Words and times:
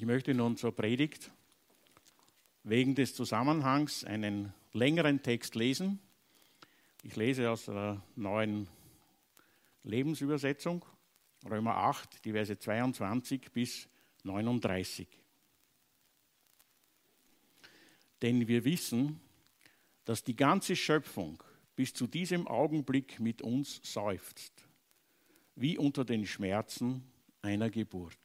Ich 0.00 0.06
möchte 0.06 0.32
nun 0.32 0.56
zur 0.56 0.74
Predigt 0.74 1.30
wegen 2.62 2.94
des 2.94 3.14
Zusammenhangs 3.14 4.02
einen 4.02 4.54
längeren 4.72 5.22
Text 5.22 5.56
lesen. 5.56 5.98
Ich 7.02 7.16
lese 7.16 7.50
aus 7.50 7.66
der 7.66 8.02
neuen 8.16 8.66
Lebensübersetzung, 9.82 10.86
Römer 11.44 11.76
8, 11.76 12.24
die 12.24 12.32
Verse 12.32 12.58
22 12.58 13.52
bis 13.52 13.90
39. 14.22 15.06
Denn 18.22 18.48
wir 18.48 18.64
wissen, 18.64 19.20
dass 20.06 20.24
die 20.24 20.34
ganze 20.34 20.76
Schöpfung 20.76 21.42
bis 21.76 21.92
zu 21.92 22.06
diesem 22.06 22.48
Augenblick 22.48 23.20
mit 23.20 23.42
uns 23.42 23.82
seufzt, 23.82 24.66
wie 25.56 25.76
unter 25.76 26.06
den 26.06 26.24
Schmerzen 26.24 27.04
einer 27.42 27.68
Geburt. 27.68 28.19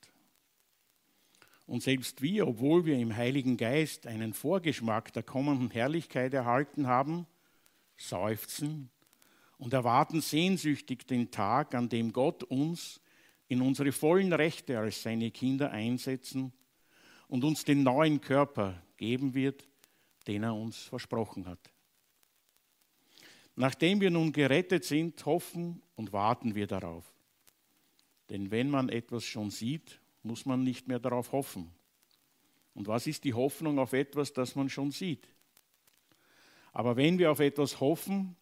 Und 1.68 1.82
selbst 1.82 2.22
wir, 2.22 2.48
obwohl 2.48 2.86
wir 2.86 2.98
im 2.98 3.16
Heiligen 3.16 3.58
Geist 3.58 4.06
einen 4.06 4.34
Vorgeschmack 4.34 5.14
der 5.14 5.24
kommenden 5.24 5.72
Herrlichkeit 5.72 6.34
erhalten 6.34 6.88
haben, 6.88 7.26
seufzen 7.98 8.90
und 9.58 9.74
erwarten 9.74 10.22
sehnsüchtig 10.22 11.08
den 11.08 11.32
Tag, 11.32 11.74
an 11.74 11.90
dem 11.90 12.14
Gott 12.14 12.44
uns 12.44 13.02
in 13.48 13.62
unsere 13.62 13.92
vollen 13.92 14.34
Rechte 14.34 14.78
als 14.78 15.02
seine 15.02 15.32
Kinder 15.32 15.72
einsetzen 15.72 16.52
und 17.28 17.44
uns 17.44 17.64
den 17.64 17.84
neuen 17.84 18.22
Körper 18.22 18.82
geben 18.98 19.34
wird, 19.34 19.68
den 20.28 20.44
er 20.44 20.56
uns 20.56 20.78
versprochen 20.78 21.48
hat. 21.48 21.72
Nachdem 23.56 24.02
wir 24.02 24.12
nun 24.12 24.34
gerettet 24.34 24.84
sind, 24.84 25.26
hoffen 25.26 25.82
und 25.96 26.12
warten 26.12 26.56
wir 26.56 26.68
darauf. 26.68 27.06
Denn 28.30 28.52
wenn 28.52 28.70
man 28.70 28.90
etwas 28.90 29.24
schon 29.24 29.50
sieht, 29.50 30.02
muss 30.26 30.46
man 30.46 30.64
nicht 30.64 30.88
mehr 30.88 31.00
darauf 31.00 31.32
hoffen. 31.32 31.72
Und 32.74 32.88
was 32.88 33.08
ist 33.08 33.24
die 33.24 33.34
Hoffnung 33.34 33.80
auf 33.80 33.94
etwas, 33.94 34.34
das 34.34 34.56
man 34.56 34.70
schon 34.70 34.92
sieht? 34.92 35.28
Aber 36.74 36.98
wenn 36.98 37.18
wir 37.20 37.32
auf 37.32 37.40
etwas 37.40 37.80
hoffen, 37.80 38.36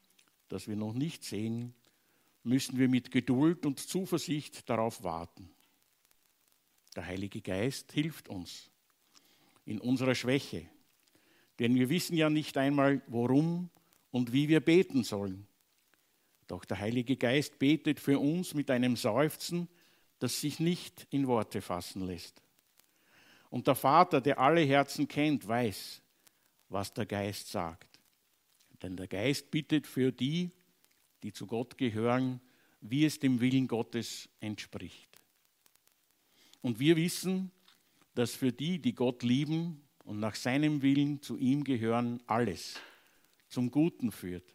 das 0.48 0.68
wir 0.68 0.76
noch 0.76 0.94
nicht 0.94 1.24
sehen, 1.24 1.76
müssen 2.44 2.78
wir 2.78 2.90
mit 2.90 3.12
Geduld 3.12 3.66
und 3.66 3.80
Zuversicht 3.80 4.68
darauf 4.70 5.04
warten. 5.04 5.50
Der 6.96 7.06
Heilige 7.06 7.42
Geist 7.42 7.92
hilft 7.92 8.28
uns 8.28 8.70
in 9.66 9.80
unserer 9.80 10.16
Schwäche, 10.16 10.68
denn 11.60 11.76
wir 11.76 11.90
wissen 11.90 12.18
ja 12.18 12.30
nicht 12.30 12.58
einmal, 12.58 13.02
worum 13.08 13.70
und 14.12 14.34
wie 14.34 14.50
wir 14.50 14.60
beten 14.60 15.04
sollen. 15.04 15.48
Doch 16.48 16.66
der 16.66 16.80
Heilige 16.80 17.16
Geist 17.16 17.60
betet 17.60 18.00
für 18.00 18.20
uns 18.20 18.54
mit 18.54 18.70
einem 18.70 18.96
Seufzen, 18.96 19.70
das 20.24 20.40
sich 20.40 20.62
nicht 20.62 21.06
in 21.10 21.28
Worte 21.28 21.62
fassen 21.62 22.08
lässt. 22.08 22.42
Und 23.50 23.68
der 23.68 23.76
Vater, 23.76 24.22
der 24.22 24.40
alle 24.40 24.62
Herzen 24.62 25.06
kennt, 25.06 25.46
weiß, 25.46 26.02
was 26.70 26.94
der 26.94 27.06
Geist 27.06 27.52
sagt. 27.52 28.00
Denn 28.82 28.96
der 28.96 29.10
Geist 29.10 29.52
bittet 29.52 29.86
für 29.86 30.14
die, 30.14 30.50
die 31.24 31.34
zu 31.34 31.46
Gott 31.46 31.78
gehören, 31.78 32.40
wie 32.80 33.04
es 33.04 33.20
dem 33.20 33.42
Willen 33.42 33.68
Gottes 33.68 34.30
entspricht. 34.40 35.10
Und 36.62 36.80
wir 36.80 36.96
wissen, 36.96 37.52
dass 38.16 38.34
für 38.34 38.54
die, 38.54 38.80
die 38.80 38.96
Gott 38.96 39.24
lieben 39.24 39.84
und 40.06 40.22
nach 40.22 40.36
seinem 40.36 40.82
Willen 40.82 41.22
zu 41.22 41.38
ihm 41.38 41.66
gehören, 41.66 42.24
alles 42.28 42.80
zum 43.50 43.72
Guten 43.72 44.10
führt. 44.14 44.53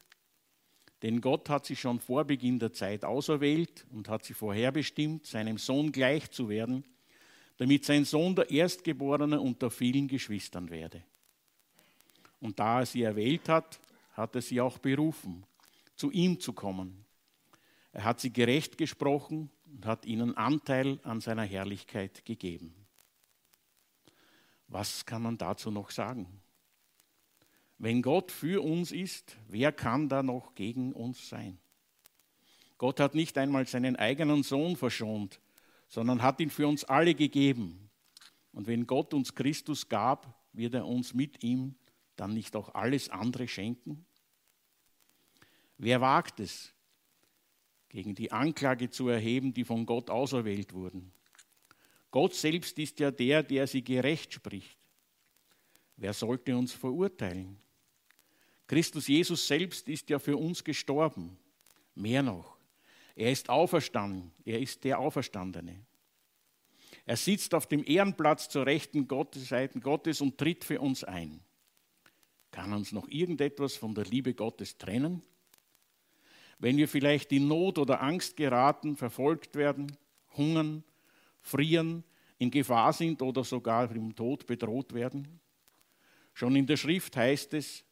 Denn 1.03 1.21
Gott 1.21 1.49
hat 1.49 1.67
sie 1.67 1.77
schon 1.77 2.01
vor 2.01 2.25
Beginn 2.25 2.59
der 2.59 2.73
Zeit 2.73 3.05
auserwählt 3.05 3.87
und 3.93 4.09
hat 4.09 4.25
sie 4.25 4.35
vorherbestimmt, 4.35 5.27
seinem 5.27 5.59
Sohn 5.59 5.93
gleich 5.93 6.31
zu 6.31 6.49
werden, 6.49 6.85
damit 7.57 7.85
sein 7.85 8.05
Sohn 8.05 8.35
der 8.35 8.51
Erstgeborene 8.51 9.41
unter 9.41 9.71
vielen 9.71 10.09
Geschwistern 10.09 10.71
werde. 10.71 11.05
Und 12.41 12.59
da 12.59 12.81
er 12.81 12.87
sie 12.87 13.03
erwählt 13.03 13.49
hat, 13.49 13.81
hat 14.13 14.35
er 14.35 14.43
sie 14.43 14.61
auch 14.61 14.79
berufen, 14.79 15.45
zu 15.95 16.11
ihm 16.11 16.41
zu 16.41 16.53
kommen. 16.53 17.05
Er 17.93 18.05
hat 18.05 18.21
sie 18.21 18.33
gerecht 18.33 18.79
gesprochen 18.79 19.51
und 19.67 19.87
hat 19.87 20.05
ihnen 20.05 20.37
Anteil 20.37 20.99
an 21.05 21.21
seiner 21.21 21.43
Herrlichkeit 21.43 22.25
gegeben. 22.25 22.75
Was 24.69 25.07
kann 25.07 25.23
man 25.23 25.39
dazu 25.39 25.71
noch 25.71 25.91
sagen? 25.91 26.41
Wenn 27.79 28.03
Gott 28.03 28.33
für 28.33 28.63
uns 28.63 28.91
ist, 28.91 29.37
wer 29.47 29.71
kann 29.71 30.09
da 30.09 30.23
noch 30.23 30.55
gegen 30.57 30.93
uns 30.93 31.29
sein? 31.29 31.59
Gott 32.77 32.99
hat 33.01 33.15
nicht 33.15 33.39
einmal 33.39 33.67
seinen 33.67 33.97
eigenen 33.97 34.43
Sohn 34.43 34.77
verschont, 34.77 35.41
sondern 35.89 36.23
hat 36.23 36.41
ihn 36.41 36.51
für 36.51 36.67
uns 36.67 36.85
alle 36.85 37.15
gegeben. 37.15 37.89
Und 38.53 38.67
wenn 38.67 38.87
Gott 38.87 39.15
uns 39.15 39.35
Christus 39.35 39.89
gab, 39.89 40.37
wird 40.53 40.75
er 40.75 40.87
uns 40.87 41.15
mit 41.15 41.45
ihm 41.45 41.77
dann 42.17 42.35
nicht 42.35 42.57
auch 42.57 42.75
alles 42.75 43.09
andere 43.09 43.47
schenken? 43.47 44.05
Wer 45.77 46.01
wagt 46.01 46.41
es, 46.41 46.73
gegen 47.89 48.15
die 48.15 48.33
Anklage 48.33 48.91
zu 48.91 49.09
erheben, 49.09 49.55
die 49.55 49.65
von 49.65 49.87
Gott 49.87 50.11
auserwählt 50.11 50.73
wurden? 50.73 51.13
Gott 52.11 52.35
selbst 52.35 52.79
ist 52.79 52.99
ja 52.99 53.13
der, 53.13 53.45
der 53.45 53.67
sie 53.67 53.85
gerecht 53.85 54.33
spricht. 54.33 54.79
Wer 55.97 56.13
sollte 56.13 56.57
uns 56.57 56.73
verurteilen? 56.73 57.57
Christus 58.69 59.09
Jesus 59.09 59.47
selbst 59.47 59.89
ist 59.89 60.09
ja 60.11 60.21
für 60.21 60.37
uns 60.37 60.63
gestorben. 60.63 61.37
Mehr 61.97 62.23
noch, 62.23 62.59
er 63.19 63.33
ist 63.33 63.51
auferstanden. 63.51 64.31
Er 64.45 64.61
ist 64.61 64.85
der 64.85 65.01
Auferstandene. 65.01 65.85
Er 67.05 67.17
sitzt 67.17 67.53
auf 67.53 67.67
dem 67.67 67.83
Ehrenplatz 67.85 68.49
zur 68.49 68.65
rechten 68.65 69.09
Seiten 69.35 69.81
Gottes 69.81 70.21
und 70.21 70.39
tritt 70.39 70.65
für 70.65 70.81
uns 70.81 71.03
ein. 71.03 71.41
Kann 72.53 72.73
uns 72.73 72.93
noch 72.93 73.09
irgendetwas 73.09 73.75
von 73.75 73.93
der 73.93 74.05
Liebe 74.05 74.35
Gottes 74.35 74.79
trennen? 74.79 75.23
Wenn 76.61 76.77
wir 76.77 76.87
vielleicht 76.87 77.33
in 77.33 77.49
Not 77.49 77.79
oder 77.79 78.03
Angst 78.03 78.37
geraten, 78.37 78.97
verfolgt 78.97 79.57
werden, 79.57 79.97
hungern, 80.37 80.85
frieren, 81.41 82.05
in 82.39 82.53
Gefahr 82.53 82.93
sind 82.93 83.21
oder 83.21 83.43
sogar 83.43 83.91
im 83.91 84.15
Tod 84.15 84.47
bedroht 84.47 84.95
werden? 84.95 85.41
Schon 86.35 86.55
in 86.55 86.67
der 86.67 86.77
Schrift 86.77 87.17
heißt 87.17 87.55
es, 87.55 87.85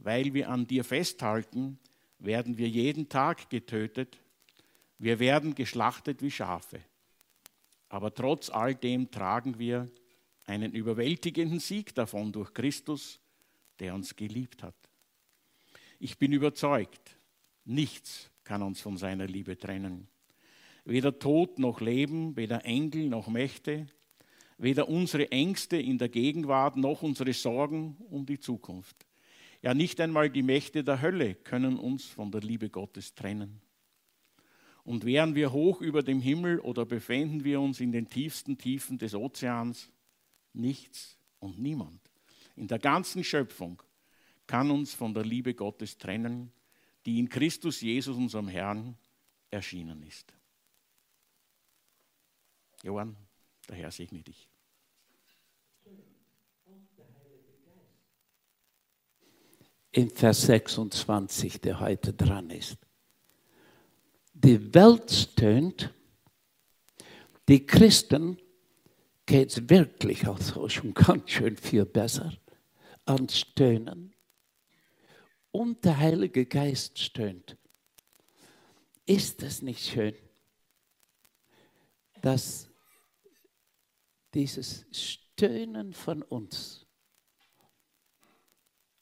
weil 0.00 0.34
wir 0.34 0.48
an 0.48 0.66
dir 0.66 0.82
festhalten, 0.82 1.78
werden 2.18 2.58
wir 2.58 2.68
jeden 2.68 3.08
Tag 3.08 3.50
getötet. 3.50 4.18
Wir 4.98 5.18
werden 5.18 5.54
geschlachtet 5.54 6.22
wie 6.22 6.30
Schafe. 6.30 6.80
Aber 7.88 8.14
trotz 8.14 8.50
all 8.50 8.74
dem 8.74 9.10
tragen 9.10 9.58
wir 9.58 9.88
einen 10.44 10.72
überwältigenden 10.72 11.60
Sieg 11.60 11.94
davon 11.94 12.32
durch 12.32 12.52
Christus, 12.54 13.20
der 13.78 13.94
uns 13.94 14.16
geliebt 14.16 14.62
hat. 14.62 14.76
Ich 15.98 16.18
bin 16.18 16.32
überzeugt, 16.32 17.18
nichts 17.64 18.30
kann 18.44 18.62
uns 18.62 18.80
von 18.80 18.96
seiner 18.96 19.26
Liebe 19.26 19.58
trennen. 19.58 20.08
Weder 20.84 21.18
Tod 21.18 21.58
noch 21.58 21.80
Leben, 21.80 22.36
weder 22.36 22.64
Engel 22.64 23.08
noch 23.08 23.28
Mächte, 23.28 23.86
weder 24.56 24.88
unsere 24.88 25.30
Ängste 25.30 25.76
in 25.76 25.98
der 25.98 26.08
Gegenwart 26.08 26.76
noch 26.76 27.02
unsere 27.02 27.32
Sorgen 27.32 27.96
um 28.08 28.24
die 28.24 28.40
Zukunft. 28.40 29.06
Ja, 29.62 29.74
nicht 29.74 30.00
einmal 30.00 30.30
die 30.30 30.42
Mächte 30.42 30.84
der 30.84 31.02
Hölle 31.02 31.34
können 31.34 31.78
uns 31.78 32.06
von 32.06 32.30
der 32.30 32.40
Liebe 32.40 32.70
Gottes 32.70 33.14
trennen. 33.14 33.60
Und 34.84 35.04
wären 35.04 35.34
wir 35.34 35.52
hoch 35.52 35.80
über 35.80 36.02
dem 36.02 36.20
Himmel 36.20 36.58
oder 36.60 36.86
befänden 36.86 37.44
wir 37.44 37.60
uns 37.60 37.80
in 37.80 37.92
den 37.92 38.08
tiefsten 38.08 38.56
Tiefen 38.56 38.98
des 38.98 39.14
Ozeans, 39.14 39.90
nichts 40.52 41.18
und 41.38 41.58
niemand 41.58 42.00
in 42.60 42.68
der 42.68 42.78
ganzen 42.78 43.24
Schöpfung 43.24 43.82
kann 44.46 44.70
uns 44.70 44.92
von 44.92 45.14
der 45.14 45.24
Liebe 45.24 45.54
Gottes 45.54 45.96
trennen, 45.96 46.52
die 47.06 47.18
in 47.18 47.30
Christus 47.30 47.80
Jesus, 47.80 48.18
unserem 48.18 48.48
Herrn, 48.48 48.98
erschienen 49.50 50.02
ist. 50.02 50.34
Johann, 52.82 53.16
der 53.66 53.76
Herr 53.76 53.90
segne 53.90 54.22
dich. 54.22 54.49
In 59.92 60.10
Vers 60.10 60.42
26, 60.42 61.60
der 61.60 61.80
heute 61.80 62.12
dran 62.12 62.50
ist. 62.50 62.76
Die 64.32 64.72
Welt 64.74 65.10
stöhnt, 65.10 65.92
die 67.48 67.66
Christen 67.66 68.38
geht 69.26 69.50
es 69.50 69.68
wirklich 69.68 70.26
also 70.26 70.68
schon 70.68 70.94
ganz 70.94 71.30
schön 71.30 71.56
viel 71.56 71.84
besser 71.84 72.32
an 73.04 73.28
Stöhnen. 73.28 74.14
Und 75.50 75.84
der 75.84 75.98
Heilige 75.98 76.46
Geist 76.46 76.98
stöhnt. 76.98 77.56
Ist 79.04 79.42
es 79.42 79.62
nicht 79.62 79.84
schön, 79.84 80.14
dass 82.22 82.70
dieses 84.32 84.86
Stöhnen 84.92 85.92
von 85.92 86.22
uns 86.22 86.86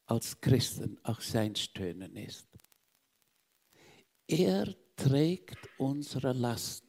als 0.09 0.41
Christen 0.41 0.99
auch 1.05 1.21
sein 1.21 1.55
Stöhnen 1.55 2.17
ist. 2.17 2.49
Er 4.27 4.75
trägt 4.97 5.59
unsere 5.79 6.33
Last. 6.33 6.85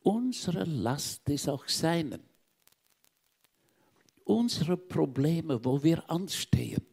Unsere 0.00 0.64
Last 0.64 1.28
ist 1.28 1.48
auch 1.48 1.68
seinen. 1.68 2.22
unsere 4.28 4.76
Probleme, 4.76 5.64
wo 5.64 5.82
wir 5.82 6.08
anstehen, 6.10 6.86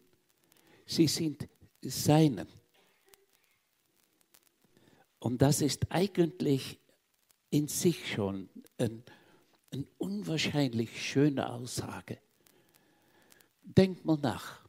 sie 0.86 1.08
sind 1.08 1.48
seinen. 1.82 2.48
Und 5.20 5.42
das 5.42 5.62
ist 5.62 5.92
eigentlich 5.92 6.80
in 7.50 7.68
sich 7.68 8.14
schon 8.14 8.50
ein, 8.78 9.04
eine 9.72 9.86
unwahrscheinlich 9.98 11.02
schöne 11.04 11.50
Aussage. 11.50 12.20
Denk 13.64 14.06
mal 14.06 14.18
nach, 14.18 14.65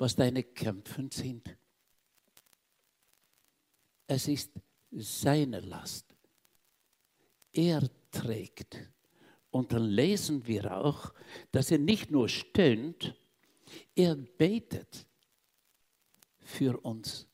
was 0.00 0.16
deine 0.16 0.42
Kämpfe 0.42 1.06
sind. 1.12 1.54
Es 4.06 4.28
ist 4.28 4.50
seine 4.90 5.60
Last. 5.60 6.16
Er 7.52 7.82
trägt. 8.10 8.78
Und 9.50 9.72
dann 9.72 9.84
lesen 9.84 10.46
wir 10.46 10.74
auch, 10.74 11.12
dass 11.52 11.70
er 11.70 11.78
nicht 11.78 12.10
nur 12.10 12.30
stöhnt, 12.30 13.14
er 13.94 14.14
betet 14.14 15.06
für 16.38 16.80
uns 16.80 17.26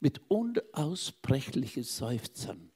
mit 0.00 0.22
unaussprechlichen 0.30 1.82
Seufzern. 1.82 2.72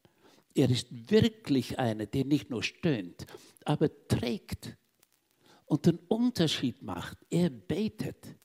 Er 0.55 0.69
ist 0.69 1.11
wirklich 1.11 1.79
einer, 1.79 2.05
der 2.05 2.26
nicht 2.26 2.50
nur 2.50 2.62
stöhnt, 2.62 3.26
aber 3.65 3.88
trägt 4.06 4.76
und 5.65 5.87
den 5.87 5.99
Unterschied 6.09 6.82
macht. 6.82 7.17
Er 7.31 7.49
betet. 7.49 8.37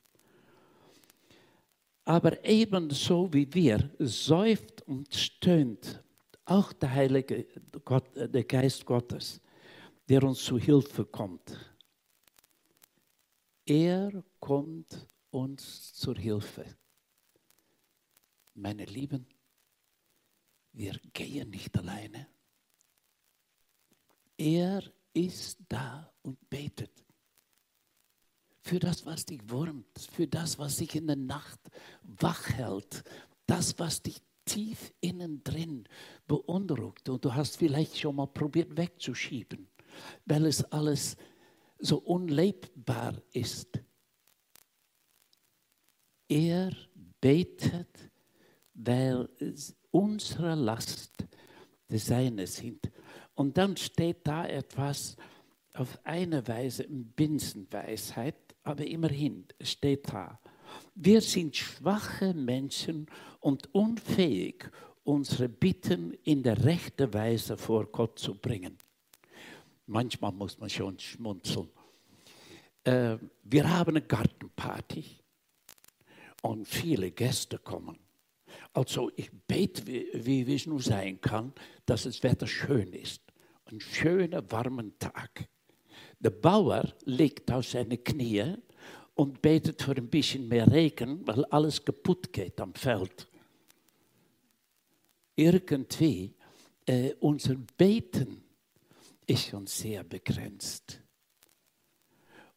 Aber 2.09 2.43
ebenso 2.43 3.31
wie 3.31 3.53
wir 3.53 3.93
seufzt 3.99 4.81
und 4.87 5.13
stöhnt, 5.13 6.03
auch 6.43 6.73
der 6.73 6.91
Heilige 6.91 7.45
Gott, 7.85 8.17
äh, 8.17 8.27
der 8.27 8.45
Geist 8.45 8.83
Gottes, 8.83 9.39
der 10.07 10.23
uns 10.23 10.43
zu 10.43 10.57
Hilfe 10.57 11.05
kommt. 11.05 11.55
Er 13.63 14.23
kommt 14.39 15.07
uns 15.29 15.93
zur 15.93 16.15
Hilfe. 16.15 16.65
Meine 18.55 18.85
Lieben, 18.85 19.27
wir 20.71 20.99
gehen 21.13 21.51
nicht 21.51 21.77
alleine. 21.77 22.25
Er 24.35 24.81
ist 25.13 25.59
da 25.69 26.11
und 26.23 26.49
betet. 26.49 27.05
Für 28.69 28.77
das, 28.77 29.03
was 29.03 29.25
dich 29.25 29.41
wurmt, 29.49 29.97
für 30.11 30.27
das, 30.27 30.59
was 30.59 30.77
dich 30.77 30.93
in 30.93 31.07
der 31.07 31.15
Nacht 31.15 31.59
wach 32.03 32.49
hält, 32.49 33.03
das, 33.47 33.79
was 33.79 34.03
dich 34.03 34.21
tief 34.45 34.93
innen 35.01 35.43
drin 35.43 35.87
beunruhigt 36.27 37.09
und 37.09 37.25
du 37.25 37.33
hast 37.33 37.57
vielleicht 37.57 37.97
schon 37.97 38.15
mal 38.17 38.27
probiert 38.27 38.77
wegzuschieben, 38.77 39.67
weil 40.25 40.45
es 40.45 40.63
alles 40.65 41.17
so 41.79 41.97
unlebbar 41.97 43.15
ist. 43.31 43.79
Er 46.27 46.71
betet 47.19 48.11
weil 48.75 49.27
unsere 49.89 50.53
Last 50.53 51.25
des 51.89 52.05
Seines 52.05 52.57
sind. 52.57 52.91
Und 53.33 53.57
dann 53.57 53.75
steht 53.75 54.27
da 54.27 54.45
etwas 54.45 55.17
auf 55.73 55.97
eine 56.03 56.47
Weise 56.47 56.83
in 56.83 57.07
Binsenweisheit, 57.11 58.48
aber 58.69 58.85
immerhin 58.85 59.45
steht 59.61 60.13
da, 60.13 60.39
wir 60.93 61.21
sind 61.21 61.55
schwache 61.55 62.35
Menschen 62.35 63.07
und 63.39 63.73
unfähig, 63.73 64.69
unsere 65.03 65.49
Bitten 65.49 66.13
in 66.23 66.43
der 66.43 66.63
rechten 66.63 67.11
Weise 67.11 67.57
vor 67.57 67.87
Gott 67.87 68.19
zu 68.19 68.35
bringen. 68.35 68.77
Manchmal 69.87 70.31
muss 70.33 70.59
man 70.59 70.69
schon 70.69 70.99
schmunzeln. 70.99 71.69
Äh, 72.83 73.17
wir 73.41 73.67
haben 73.67 73.97
eine 73.97 74.01
Gartenparty 74.03 75.03
und 76.43 76.67
viele 76.67 77.09
Gäste 77.09 77.57
kommen. 77.57 77.97
Also 78.73 79.11
ich 79.15 79.31
bete, 79.47 79.87
wie, 79.87 80.45
wie 80.45 80.53
es 80.53 80.67
nur 80.67 80.81
sein 80.81 81.19
kann, 81.19 81.53
dass 81.87 82.03
das 82.03 82.21
Wetter 82.21 82.45
schön 82.45 82.93
ist. 82.93 83.23
Ein 83.65 83.79
schöner, 83.79 84.43
warmer 84.51 84.85
Tag. 84.99 85.49
Der 86.19 86.31
Bauer 86.31 86.93
liegt 87.05 87.51
auf 87.51 87.65
seine 87.65 87.97
Knie 87.97 88.55
und 89.15 89.41
betet 89.41 89.81
für 89.81 89.95
ein 89.95 90.09
bisschen 90.09 90.47
mehr 90.47 90.69
Regen, 90.71 91.25
weil 91.27 91.45
alles 91.45 91.83
kaputt 91.83 92.31
geht 92.33 92.59
am 92.59 92.73
Feld. 92.73 93.27
Irgendwie, 95.35 96.33
äh, 96.85 97.13
unser 97.19 97.55
Beten 97.77 98.43
ist 99.25 99.47
schon 99.47 99.67
sehr 99.67 100.03
begrenzt. 100.03 101.01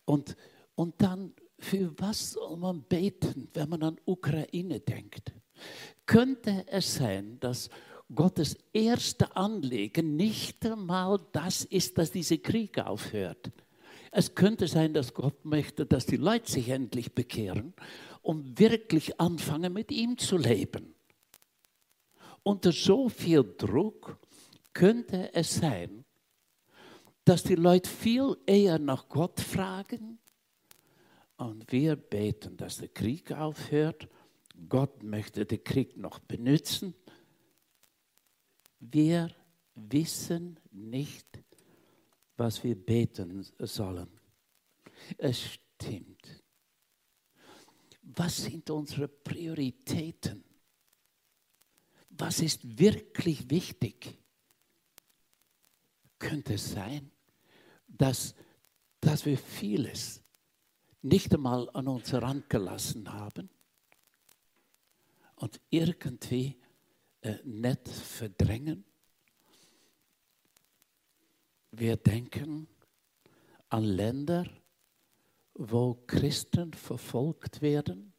Und, 0.05 0.37
und 0.75 1.01
dann, 1.01 1.33
für 1.59 1.93
was 1.99 2.33
soll 2.33 2.57
man 2.57 2.83
beten, 2.83 3.49
wenn 3.55 3.69
man 3.69 3.83
an 3.85 4.01
Ukraine 4.05 4.81
denkt? 4.81 5.33
könnte 6.07 6.65
es 6.69 6.95
sein, 6.95 7.39
dass 7.41 7.71
Gottes 8.15 8.57
erste 8.73 9.37
Anliegen 9.37 10.17
nicht 10.17 10.65
einmal 10.67 11.21
das 11.33 11.65
ist, 11.65 11.99
dass 11.99 12.11
dieser 12.11 12.39
Krieg 12.39 12.79
aufhört. 12.79 13.51
Es 14.11 14.35
könnte 14.35 14.69
sein, 14.69 14.93
dass 14.93 15.15
Gott 15.15 15.45
möchte, 15.45 15.87
dass 15.87 16.05
die 16.07 16.17
Leute 16.17 16.51
sich 16.51 16.69
endlich 16.69 17.15
bekehren 17.15 17.73
und 18.21 18.59
wirklich 18.59 19.19
anfangen, 19.21 19.73
mit 19.73 19.91
ihm 19.91 20.19
zu 20.19 20.37
leben. 20.37 20.95
Unter 22.43 22.73
so 22.73 23.09
viel 23.09 23.43
Druck 23.57 24.19
könnte 24.75 25.33
es 25.35 25.55
sein, 25.55 26.05
dass 27.25 27.43
die 27.43 27.55
Leute 27.55 27.89
viel 27.89 28.37
eher 28.47 28.79
nach 28.79 29.09
Gott 29.09 29.41
fragen 29.41 30.19
und 31.37 31.71
wir 31.73 31.97
beten, 31.97 32.57
dass 32.57 32.79
der 32.79 32.89
Krieg 32.89 33.33
aufhört 33.33 34.09
Gott 34.69 35.03
möchte 35.03 35.45
den 35.47 35.65
Krieg 35.65 35.97
noch 35.97 36.19
benutzen. 36.19 36.95
Wir 38.85 39.31
wissen 39.75 40.59
nicht, 40.73 41.27
was 42.37 42.65
wir 42.65 42.75
beten 42.75 43.47
sollen. 43.59 44.09
Es 45.17 45.41
stimmt. 45.41 46.43
Was 48.03 48.39
sind 48.39 48.69
unsere 48.71 49.07
Prioritäten? 49.07 50.43
Was 52.11 52.41
ist 52.41 52.79
wirklich 52.79 53.49
wichtig? 53.49 54.19
Könnte 56.19 56.55
es 56.55 56.73
sein, 56.73 57.11
dass, 57.87 58.35
dass 59.01 59.25
wir 59.25 59.39
vieles 59.39 60.23
nicht 61.03 61.33
einmal 61.33 61.71
an 61.71 61.87
uns 61.87 62.13
herangelassen 62.13 63.13
haben? 63.13 63.49
und 65.43 65.61
irgendwie 65.71 66.57
äh, 67.23 67.37
nicht 67.45 67.89
verdrängen. 67.89 68.85
Wir 71.71 71.97
denken 71.97 72.69
an 73.69 73.85
Länder, 73.85 74.47
wo 75.55 75.95
Christen 76.07 76.73
verfolgt 76.73 77.63
werden 77.63 78.13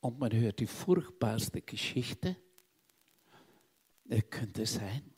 und 0.00 0.18
man 0.18 0.32
hört 0.32 0.60
die 0.60 0.66
furchtbarste 0.66 1.62
Geschichte. 1.62 2.36
Es 4.08 4.28
könnte 4.28 4.66
sein, 4.66 5.14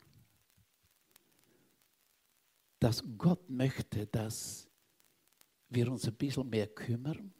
dass 2.79 3.03
Gott 3.17 3.49
möchte, 3.49 4.07
dass 4.07 4.69
wir 5.69 5.91
uns 5.91 6.07
ein 6.07 6.15
bisschen 6.15 6.49
mehr 6.49 6.67
kümmern. 6.67 7.33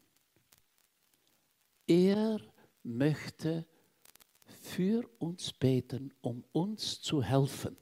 Er 1.86 2.40
möchte 2.84 3.68
für 4.62 5.10
uns 5.18 5.52
beten, 5.54 6.14
um 6.22 6.44
uns 6.52 7.02
zu 7.02 7.24
helfen. 7.24 7.76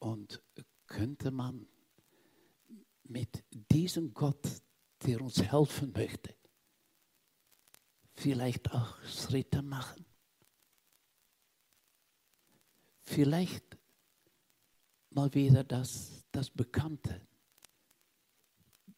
Und 0.00 0.42
könnte 0.86 1.30
man 1.30 1.66
mit 3.04 3.44
diesem 3.70 4.12
Gott, 4.12 4.44
der 5.06 5.20
uns 5.20 5.40
helfen 5.40 5.92
möchte, 5.92 6.34
vielleicht 8.14 8.72
auch 8.72 9.00
Schritte 9.04 9.62
machen? 9.62 10.04
Vielleicht 13.00 13.78
mal 15.10 15.32
wieder 15.34 15.62
das, 15.62 16.24
das 16.32 16.50
Bekannte, 16.50 17.20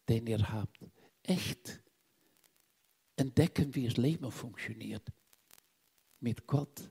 den 0.09 0.26
ihr 0.26 0.50
habt. 0.50 0.78
Echt 1.23 1.83
entdecken, 3.16 3.75
wie 3.75 3.87
das 3.87 3.97
Leben 3.99 4.30
funktioniert 4.30 5.12
mit 6.25 6.47
Gott, 6.47 6.90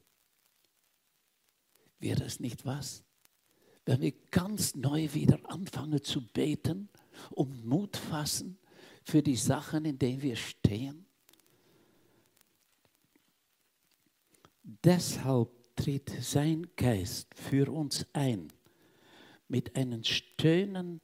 wäre 2.00 2.24
es 2.24 2.40
nicht 2.40 2.66
was? 2.66 3.04
Wenn 3.86 4.00
wir 4.00 4.14
ganz 4.32 4.76
neu 4.76 5.14
wieder 5.14 5.40
anfangen 5.52 6.02
zu 6.02 6.26
beten 6.26 6.90
und 7.32 7.66
Mut 7.66 7.98
fassen 7.98 8.58
für 9.04 9.22
die 9.22 9.36
Sachen, 9.36 9.84
in 9.84 10.00
denen 10.00 10.22
wir 10.22 10.38
stehen. 10.38 11.06
Deshalb 14.64 15.50
tritt 15.76 16.10
sein 16.22 16.68
Geist 16.78 17.34
für 17.36 17.70
uns 17.70 18.06
ein 18.14 18.54
mit 19.50 19.76
einem 19.76 20.04
Stöhnen, 20.04 21.02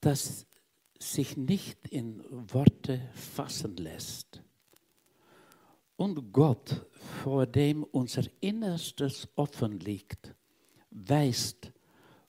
das 0.00 0.46
sich 0.98 1.36
nicht 1.36 1.88
in 1.88 2.24
Worte 2.52 3.10
fassen 3.12 3.76
lässt. 3.76 4.42
Und 5.96 6.32
Gott, 6.32 6.86
vor 7.22 7.46
dem 7.46 7.82
unser 7.82 8.24
Innerstes 8.40 9.28
offen 9.34 9.80
liegt, 9.80 10.34
weiß, 10.90 11.56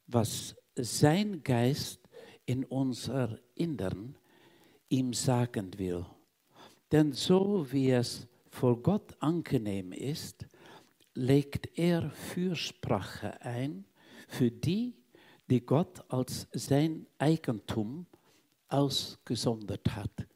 was 0.07 0.55
sein 0.75 1.43
Geist 1.43 1.99
in 2.45 2.63
unser 2.63 3.37
Innern 3.55 4.15
ihm 4.89 5.13
sagen 5.13 5.77
will. 5.77 6.05
Denn 6.91 7.11
so 7.11 7.69
wie 7.71 7.91
es 7.91 8.25
vor 8.49 8.81
Gott 8.81 9.15
angenehm 9.19 9.91
ist, 9.91 10.45
legt 11.13 11.77
er 11.77 12.09
Fürsprache 12.11 13.41
ein 13.41 13.85
für 14.29 14.49
die, 14.49 14.95
die 15.49 15.65
Gott 15.65 16.03
als 16.09 16.47
sein 16.53 17.05
Eigentum 17.17 18.05
ausgesondert 18.69 19.95
hat. 19.95 20.27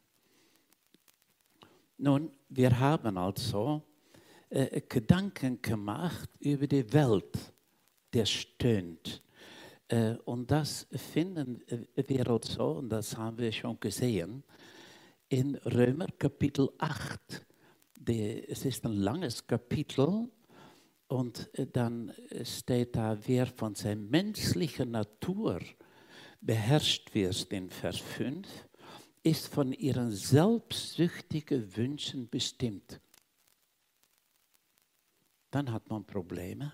Nun, 1.98 2.32
wir 2.54 2.78
haben 2.78 3.18
also 3.18 3.82
äh, 4.50 4.82
Gedanken 4.82 5.62
gemacht 5.62 6.30
über 6.40 6.68
die 6.68 6.92
Welt, 6.92 7.54
der 8.14 8.26
stöhnt. 8.26 9.24
Äh, 9.88 10.16
und 10.26 10.52
das 10.52 10.86
finden 10.92 11.64
wir 11.96 12.30
also, 12.30 12.72
und 12.74 12.90
das 12.90 13.16
haben 13.16 13.38
wir 13.38 13.52
schon 13.54 13.80
gesehen, 13.80 14.44
in 15.30 15.56
Römer 15.56 16.08
Kapitel 16.20 16.70
8. 16.78 17.46
Die, 17.96 18.46
es 18.50 18.66
ist 18.66 18.86
ein 18.86 18.94
langes 18.94 19.48
Kapitel 19.48 20.28
und 21.08 21.50
dann 21.74 22.12
steht 22.44 22.96
da, 22.96 23.18
wer 23.28 23.46
von 23.46 23.76
seiner 23.76 24.02
menschlichen 24.02 24.92
Natur 24.92 25.60
beherrscht 26.42 27.14
wird 27.14 27.44
in 27.54 27.70
Vers 27.70 28.00
5, 28.00 28.48
ist 29.24 29.48
von 29.48 29.72
ihren 29.74 30.12
selbstsüchtigen 30.12 31.76
Wünschen 31.78 32.30
bestimmt. 32.30 33.00
Dann 35.52 35.72
hat 35.72 35.90
man 35.90 36.06
Probleme. 36.06 36.74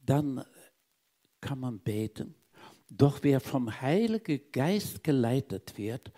Dann 0.00 0.44
kann 1.40 1.60
man 1.60 1.78
beten. 1.78 2.34
Doch 2.88 3.22
wer 3.22 3.40
vom 3.40 3.80
Heiligen 3.80 4.40
Geist 4.50 5.04
geleitet 5.04 5.76
wird, 5.76 6.10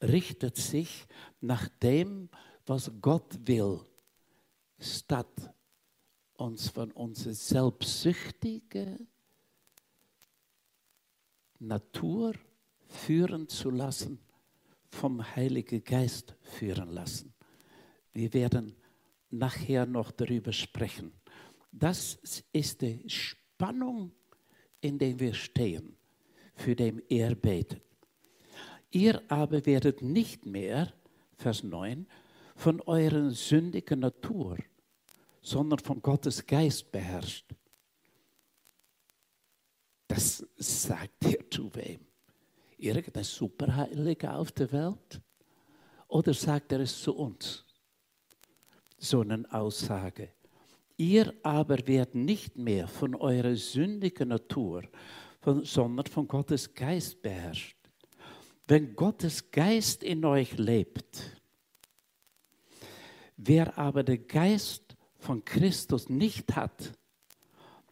richtet 0.00 0.56
sich 0.56 1.06
nach 1.40 1.68
dem, 1.68 2.28
was 2.66 2.90
Gott 3.00 3.38
will, 3.46 3.80
statt 4.78 5.54
uns 6.34 6.68
von 6.68 6.90
unserer 6.92 7.34
selbstsüchtigen 7.34 9.08
Natur 11.58 12.34
führen 12.92 13.48
zu 13.48 13.70
lassen, 13.70 14.18
vom 14.90 15.24
Heiligen 15.36 15.82
Geist 15.82 16.36
führen 16.42 16.88
lassen. 16.88 17.32
Wir 18.12 18.32
werden 18.34 18.76
nachher 19.30 19.86
noch 19.86 20.10
darüber 20.10 20.52
sprechen. 20.52 21.12
Das 21.72 22.18
ist 22.52 22.82
die 22.82 23.08
Spannung, 23.08 24.12
in 24.80 24.98
der 24.98 25.18
wir 25.18 25.34
stehen, 25.34 25.96
für 26.54 26.76
den 26.76 27.02
er 27.08 27.34
betet. 27.34 27.82
Ihr 28.90 29.22
aber 29.28 29.64
werdet 29.64 30.02
nicht 30.02 30.44
mehr, 30.44 30.92
Vers 31.38 31.62
9, 31.62 32.06
von 32.54 32.80
eurer 32.82 33.30
sündigen 33.30 34.00
Natur, 34.00 34.58
sondern 35.40 35.78
von 35.78 36.02
Gottes 36.02 36.46
Geist 36.46 36.92
beherrscht. 36.92 37.46
Das 40.06 40.46
sagt 40.56 41.24
er 41.24 41.50
zu 41.50 41.74
wem? 41.74 42.11
Irgendein 42.82 43.22
Superheiliger 43.22 44.36
auf 44.36 44.50
der 44.50 44.72
Welt? 44.72 45.20
Oder 46.08 46.34
sagt 46.34 46.72
er 46.72 46.80
es 46.80 47.00
zu 47.00 47.14
uns? 47.14 47.64
So 48.98 49.20
eine 49.20 49.44
Aussage. 49.52 50.30
Ihr 50.96 51.32
aber 51.44 51.86
werdet 51.86 52.16
nicht 52.16 52.58
mehr 52.58 52.88
von 52.88 53.14
eurer 53.14 53.54
sündigen 53.54 54.30
Natur, 54.30 54.82
von, 55.40 55.64
sondern 55.64 56.06
von 56.06 56.26
Gottes 56.26 56.74
Geist 56.74 57.22
beherrscht. 57.22 57.76
Wenn 58.66 58.96
Gottes 58.96 59.52
Geist 59.52 60.02
in 60.02 60.24
euch 60.24 60.58
lebt, 60.58 61.40
wer 63.36 63.78
aber 63.78 64.02
den 64.02 64.26
Geist 64.26 64.96
von 65.18 65.44
Christus 65.44 66.08
nicht 66.08 66.56
hat, 66.56 66.92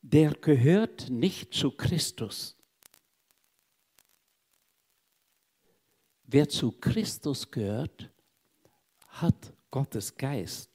der 0.02 0.32
gehört 0.32 1.10
nicht 1.10 1.54
zu 1.54 1.70
Christus. 1.70 2.56
Wer 6.32 6.48
zu 6.48 6.70
Christus 6.70 7.50
gehört, 7.50 8.08
hat 9.08 9.52
Gottes 9.68 10.14
Geist. 10.14 10.70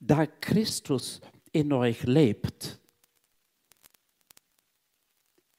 Da 0.00 0.26
Christus 0.26 1.20
in 1.52 1.72
euch 1.72 2.02
lebt, 2.02 2.80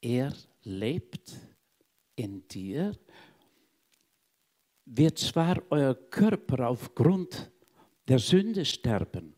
er 0.02 0.34
lebt 0.64 1.32
in 2.18 2.46
dir, 2.50 2.92
wird 4.84 5.18
zwar 5.18 5.64
euer 5.70 5.96
Körper 5.96 6.68
aufgrund 6.68 7.50
der 8.10 8.20
Sünde 8.20 8.66
sterben, 8.66 9.34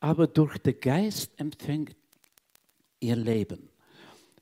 aber 0.00 0.26
durch 0.26 0.58
den 0.58 0.78
Geist 0.78 1.32
empfängt 1.40 1.96
ihr 3.00 3.16
Leben, 3.16 3.70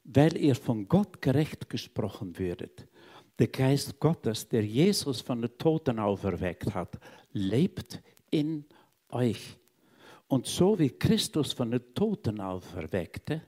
weil 0.02 0.36
ihr 0.36 0.56
von 0.56 0.88
Gott 0.88 1.22
gerecht 1.22 1.70
gesprochen 1.70 2.36
würdet. 2.36 2.88
Der 3.38 3.48
Geist 3.48 3.98
Gottes, 3.98 4.48
der 4.48 4.64
Jesus 4.64 5.20
von 5.20 5.42
den 5.42 5.56
Toten 5.58 5.98
auferweckt 5.98 6.74
hat, 6.74 6.98
lebt 7.32 8.00
in 8.30 8.64
euch. 9.08 9.56
Und 10.28 10.46
so 10.46 10.78
wie 10.78 10.90
Christus 10.90 11.52
von 11.52 11.70
den 11.70 11.94
Toten 11.94 12.40
auferweckte, 12.40 13.42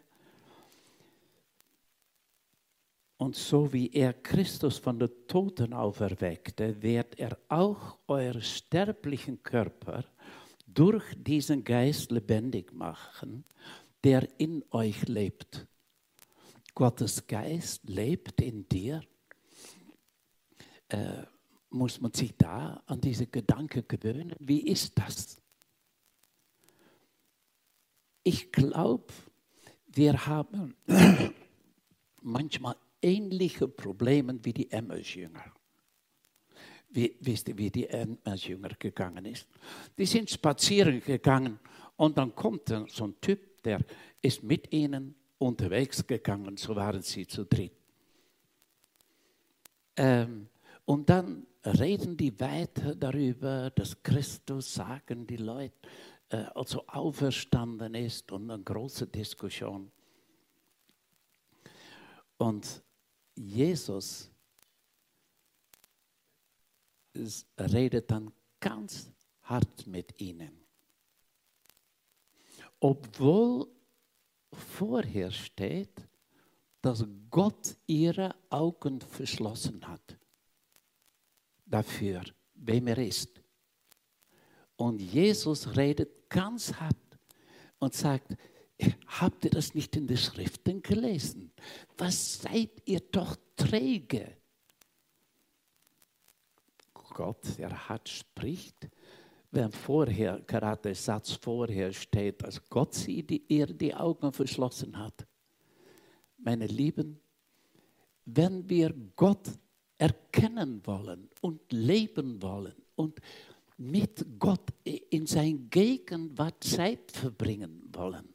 und 3.18 3.34
so 3.34 3.72
wie 3.72 3.90
er 3.92 4.12
Christus 4.12 4.76
von 4.76 4.98
den 4.98 5.10
Toten 5.26 5.72
auferweckte, 5.72 6.82
wird 6.82 7.18
er 7.18 7.38
auch 7.48 7.98
euren 8.08 8.42
sterblichen 8.42 9.42
Körper 9.42 10.04
durch 10.66 11.02
diesen 11.16 11.64
Geist 11.64 12.10
lebendig 12.10 12.74
machen 12.74 13.44
der 14.06 14.28
in 14.38 14.64
euch 14.70 15.08
lebt. 15.08 15.66
Gottes 16.76 17.26
Geist 17.26 17.88
lebt 17.88 18.40
in 18.40 18.68
dir. 18.68 19.02
Äh, 20.88 21.22
muss 21.70 22.00
man 22.00 22.12
sich 22.12 22.34
da 22.36 22.82
an 22.86 23.00
diese 23.00 23.26
Gedanken 23.26 23.84
gewöhnen? 23.86 24.34
Wie 24.38 24.60
ist 24.60 24.98
das? 24.98 25.40
Ich 28.22 28.50
glaube, 28.50 29.12
wir 29.88 30.26
haben 30.26 30.74
manchmal 32.22 32.76
ähnliche 33.02 33.68
Probleme 33.68 34.38
wie 34.42 34.52
die 34.52 34.70
Emmaus-Jünger. 34.70 35.52
Wisst 36.88 37.48
ihr, 37.48 37.58
wie 37.58 37.70
die 37.70 37.88
Emmaus-Jünger 37.88 38.70
gegangen 38.78 39.26
ist? 39.26 39.46
Die 39.98 40.06
sind 40.06 40.30
spazieren 40.30 41.00
gegangen 41.00 41.58
und 41.96 42.16
dann 42.16 42.34
kommt 42.34 42.68
so 42.88 43.06
ein 43.06 43.20
Typ, 43.20 43.62
der 43.62 43.80
ist 44.22 44.42
mit 44.42 44.72
ihnen 44.72 45.14
unterwegs 45.38 46.06
gegangen, 46.06 46.56
so 46.56 46.74
waren 46.74 47.02
sie 47.02 47.26
zu 47.26 47.44
dritt. 47.44 47.72
Ähm, 49.96 50.48
und 50.86 51.10
dann 51.10 51.46
reden 51.64 52.16
die 52.16 52.38
weiter 52.40 52.94
darüber, 52.94 53.70
dass 53.70 54.02
Christus, 54.02 54.74
sagen 54.74 55.26
die 55.26 55.36
Leute, 55.36 55.76
äh, 56.30 56.44
also 56.54 56.86
auferstanden 56.86 57.94
ist 57.94 58.32
und 58.32 58.50
eine 58.50 58.62
große 58.62 59.06
Diskussion. 59.06 59.90
Und 62.38 62.82
Jesus 63.34 64.30
redet 67.58 68.10
dann 68.10 68.32
ganz 68.60 69.10
hart 69.42 69.86
mit 69.86 70.20
ihnen 70.20 70.66
obwohl 72.80 73.66
vorher 74.52 75.30
steht, 75.30 76.08
dass 76.82 77.04
Gott 77.30 77.76
ihre 77.86 78.34
Augen 78.50 79.00
verschlossen 79.00 79.86
hat 79.86 80.18
dafür, 81.66 82.22
wem 82.54 82.86
er 82.86 82.98
ist. 82.98 83.40
Und 84.76 85.00
Jesus 85.00 85.76
redet 85.76 86.30
ganz 86.30 86.72
hart 86.74 86.96
und 87.78 87.94
sagt, 87.94 88.36
habt 89.06 89.44
ihr 89.44 89.50
das 89.50 89.74
nicht 89.74 89.96
in 89.96 90.06
den 90.06 90.16
Schriften 90.16 90.82
gelesen? 90.82 91.52
Was 91.96 92.42
seid 92.42 92.70
ihr 92.84 93.00
doch 93.00 93.36
träge? 93.56 94.36
Gott, 96.92 97.56
der 97.56 97.88
hart 97.88 98.10
spricht, 98.10 98.90
wenn 99.50 99.72
vorher, 99.72 100.42
gerade 100.46 100.82
der 100.82 100.94
Satz 100.94 101.32
vorher 101.32 101.90
steht, 101.92 102.42
dass 102.42 102.62
Gott 102.68 102.92
sie 102.94 103.22
die, 103.22 103.42
ihr 103.48 103.66
die 103.66 103.94
Augen 103.94 104.30
verschlossen 104.32 104.98
hat. 104.98 105.26
Meine 106.36 106.66
Lieben, 106.66 107.18
wenn 108.26 108.68
wir 108.68 108.92
Gott 109.14 109.48
erkennen 109.98 110.80
wollen 110.84 111.28
und 111.40 111.60
leben 111.72 112.40
wollen 112.42 112.74
und 112.96 113.20
mit 113.78 114.24
Gott 114.38 114.72
in 114.84 115.26
sein 115.26 115.68
Gegenwart 115.68 116.62
Zeit 116.64 117.10
verbringen 117.10 117.88
wollen, 117.92 118.28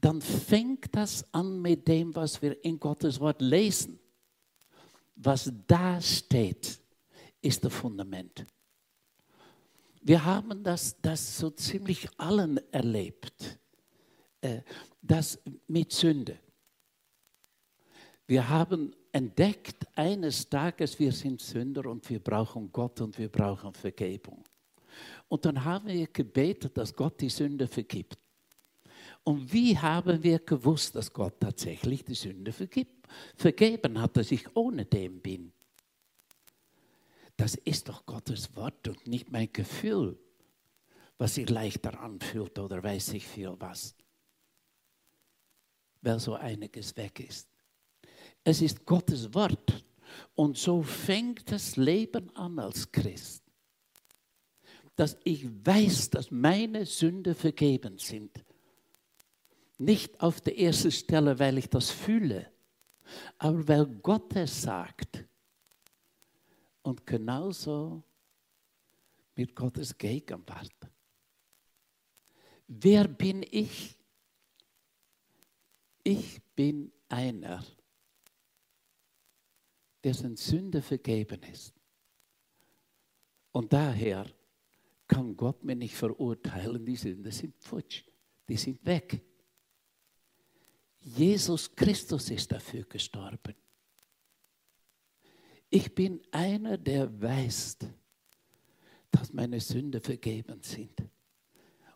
dann 0.00 0.20
fängt 0.20 0.94
das 0.94 1.24
an 1.32 1.62
mit 1.62 1.88
dem, 1.88 2.14
was 2.14 2.42
wir 2.42 2.62
in 2.64 2.78
Gottes 2.78 3.20
Wort 3.20 3.40
lesen. 3.40 3.98
Was 5.16 5.50
da 5.66 6.00
steht, 6.00 6.78
ist 7.40 7.64
das 7.64 7.72
Fundament. 7.72 8.44
Wir 10.02 10.22
haben 10.22 10.62
das, 10.62 11.00
das 11.00 11.38
so 11.38 11.48
ziemlich 11.50 12.06
allen 12.18 12.60
erlebt, 12.70 13.58
äh, 14.42 14.60
das 15.00 15.40
mit 15.66 15.92
Sünde. 15.92 16.38
Wir 18.26 18.46
haben 18.46 18.94
entdeckt 19.14 19.86
eines 19.94 20.48
Tages, 20.48 20.98
wir 20.98 21.12
sind 21.12 21.40
Sünder 21.40 21.86
und 21.86 22.08
wir 22.10 22.18
brauchen 22.18 22.70
Gott 22.72 23.00
und 23.00 23.16
wir 23.16 23.28
brauchen 23.28 23.72
Vergebung. 23.72 24.42
Und 25.28 25.44
dann 25.44 25.64
haben 25.64 25.86
wir 25.86 26.08
gebetet, 26.08 26.76
dass 26.76 26.94
Gott 26.94 27.20
die 27.20 27.28
Sünde 27.28 27.68
vergibt. 27.68 28.18
Und 29.22 29.52
wie 29.52 29.78
haben 29.78 30.20
wir 30.22 30.40
gewusst, 30.40 30.96
dass 30.96 31.12
Gott 31.12 31.38
tatsächlich 31.38 32.04
die 32.04 32.14
Sünde 32.14 32.52
vergibt? 32.52 33.06
Vergeben 33.36 34.00
hat, 34.00 34.16
dass 34.16 34.32
ich 34.32 34.44
ohne 34.56 34.84
dem 34.84 35.20
bin. 35.20 35.52
Das 37.36 37.54
ist 37.54 37.88
doch 37.88 38.04
Gottes 38.04 38.54
Wort 38.56 38.88
und 38.88 39.06
nicht 39.06 39.30
mein 39.30 39.52
Gefühl, 39.52 40.18
was 41.18 41.36
sich 41.36 41.48
leichter 41.48 42.00
anfühlt 42.00 42.58
oder 42.58 42.82
weiß 42.82 43.12
ich 43.12 43.26
viel 43.26 43.54
was. 43.60 43.94
Weil 46.02 46.18
so 46.18 46.34
einiges 46.34 46.96
weg 46.96 47.20
ist. 47.20 47.53
Es 48.44 48.60
ist 48.60 48.84
Gottes 48.84 49.32
Wort. 49.34 49.84
Und 50.34 50.56
so 50.56 50.82
fängt 50.82 51.50
das 51.50 51.76
Leben 51.76 52.34
an 52.36 52.58
als 52.58 52.90
Christ. 52.92 53.42
Dass 54.94 55.16
ich 55.24 55.46
weiß, 55.66 56.10
dass 56.10 56.30
meine 56.30 56.86
Sünde 56.86 57.34
vergeben 57.34 57.98
sind. 57.98 58.44
Nicht 59.78 60.20
auf 60.20 60.40
der 60.40 60.58
ersten 60.58 60.92
Stelle, 60.92 61.38
weil 61.38 61.58
ich 61.58 61.68
das 61.68 61.90
fühle, 61.90 62.50
aber 63.38 63.66
weil 63.66 63.86
Gott 63.86 64.36
es 64.36 64.62
sagt. 64.62 65.24
Und 66.82 67.06
genauso 67.06 68.02
mit 69.34 69.54
Gottes 69.54 69.96
Gegenwart. 69.96 70.74
Wer 72.68 73.08
bin 73.08 73.44
ich? 73.50 73.98
Ich 76.02 76.42
bin 76.54 76.92
einer, 77.08 77.64
dessen 80.04 80.36
Sünde 80.36 80.82
vergeben 80.82 81.42
ist. 81.44 81.74
Und 83.52 83.72
daher 83.72 84.26
kann 85.08 85.36
Gott 85.36 85.64
mir 85.64 85.76
nicht 85.76 85.94
verurteilen, 85.94 86.84
die 86.84 86.96
Sünden 86.96 87.32
sind 87.32 87.56
futsch, 87.62 88.02
die 88.48 88.56
sind 88.56 88.84
weg. 88.84 89.22
Jesus 91.00 91.74
Christus 91.74 92.30
ist 92.30 92.50
dafür 92.52 92.84
gestorben. 92.84 93.54
Ich 95.70 95.94
bin 95.94 96.20
einer, 96.30 96.78
der 96.78 97.20
weiß, 97.20 97.78
dass 99.10 99.32
meine 99.32 99.60
Sünden 99.60 100.00
vergeben 100.00 100.62
sind. 100.62 101.02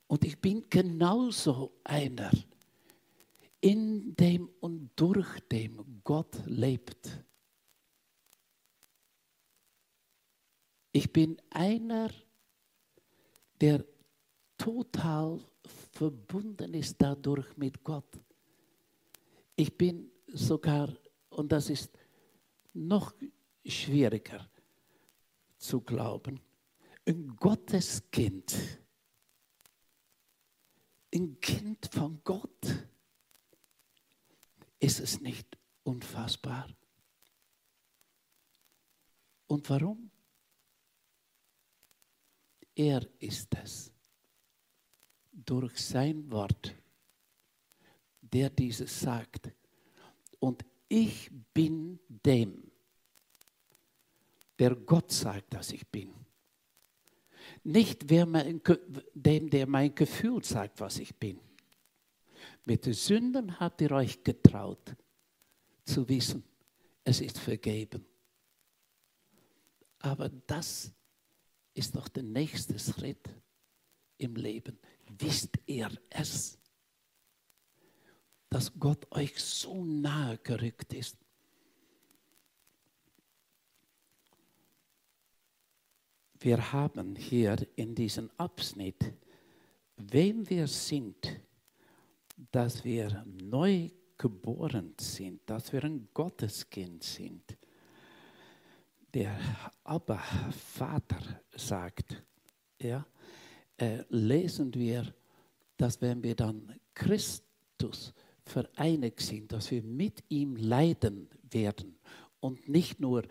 Und 0.07 0.25
ich 0.25 0.39
bin 0.41 0.69
genauso 0.69 1.79
einer, 1.85 2.31
in 3.61 4.15
dem 4.17 4.49
und 4.61 4.91
durch 4.97 5.41
dem 5.49 6.01
Gott 6.05 6.37
lebt. 6.47 7.25
Ich 10.99 11.13
bin 11.13 11.41
einer, 11.51 12.11
der 13.61 13.85
total 14.57 15.39
verbunden 15.93 16.75
ist 16.75 16.97
dadurch 16.99 17.57
mit 17.57 17.85
Gott. 17.85 18.19
Ich 19.55 19.79
bin 19.79 20.11
sogar, 20.27 20.93
und 21.31 21.53
das 21.53 21.71
ist 21.71 21.97
noch 22.73 23.15
schwieriger 23.65 24.51
zu 25.57 25.83
glauben, 25.83 26.41
ein 27.07 27.29
Gotteskind. 27.37 28.57
Ein 31.15 31.39
Kind 31.39 31.89
von 31.93 32.21
Gott. 32.25 32.89
Ist 34.81 34.99
es 34.99 35.21
nicht 35.21 35.57
unfassbar? 35.85 36.67
Und 39.47 39.71
warum? 39.71 40.11
Er 42.79 43.05
ist 43.19 43.49
es, 43.61 43.93
durch 45.33 45.77
sein 45.79 46.31
Wort, 46.31 46.77
der 48.21 48.51
dieses 48.51 49.01
sagt. 49.01 49.51
Und 50.39 50.65
ich 50.89 51.29
bin 51.53 51.99
dem, 52.09 52.71
der 54.61 54.77
Gott 54.77 55.11
sagt, 55.11 55.55
dass 55.55 55.73
ich 55.73 55.89
bin. 55.89 56.15
Nicht 57.65 58.09
mein, 58.09 58.63
dem, 59.13 59.51
der 59.51 59.67
mein 59.67 59.93
Gefühl 59.93 60.45
sagt, 60.45 60.79
was 60.79 61.01
ich 61.01 61.17
bin. 61.17 61.41
Mit 62.65 62.87
den 62.87 62.95
Sünden 62.95 63.59
habt 63.59 63.81
ihr 63.81 63.91
euch 63.91 64.23
getraut 64.23 64.95
zu 65.85 66.09
wissen, 66.09 66.45
es 67.03 67.21
ist 67.21 67.41
vergeben. 67.41 68.07
Aber 69.99 70.29
das 70.29 70.93
ist 71.79 71.95
doch 71.95 72.09
der 72.09 72.25
nächste 72.25 72.79
Schritt 72.79 73.29
im 74.19 74.35
Leben. 74.35 74.79
Wisst 75.19 75.59
ihr 75.67 75.89
es, 76.11 76.59
dass 78.51 78.77
Gott 78.79 79.07
euch 79.13 79.39
so 79.39 79.85
nahe 79.85 80.39
gerückt 80.39 80.93
ist? 80.93 81.17
Wir 86.41 86.73
haben 86.73 87.17
hier 87.17 87.57
in 87.77 87.95
diesem 87.95 88.31
Abschnitt, 88.37 89.13
wem 89.97 90.49
wir 90.51 90.67
sind, 90.67 91.41
dass 92.51 92.85
wir 92.85 93.25
neu 93.27 93.91
geboren 94.17 94.95
sind, 95.01 95.49
dass 95.49 95.73
wir 95.73 95.85
ein 95.85 96.09
Gotteskind 96.13 97.03
sind. 97.03 97.57
Der 99.15 99.39
Abba 99.85 100.19
Vater 100.51 101.43
sagt, 101.55 102.23
ja, 102.81 103.07
äh, 103.79 104.05
lesen 104.11 104.75
wir, 104.75 105.15
dass 105.77 106.01
wenn 106.01 106.23
wir 106.23 106.35
dann 106.35 106.79
Christus 106.95 108.13
vereinigt 108.45 109.21
sind, 109.21 109.53
dass 109.53 109.71
wir 109.71 109.83
mit 109.83 110.25
ihm 110.29 110.57
leiden 110.57 111.29
werden 111.51 111.99
und 112.41 112.69
nicht 112.69 113.01
nur 113.01 113.27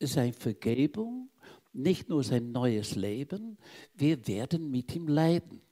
seine 0.00 0.32
Vergebung, 0.32 1.30
nicht 1.72 2.08
nur 2.08 2.22
sein 2.22 2.52
neues 2.52 2.94
Leben, 2.94 3.56
wir 3.94 4.26
werden 4.26 4.70
mit 4.70 4.94
ihm 4.94 5.08
leiden. 5.08 5.62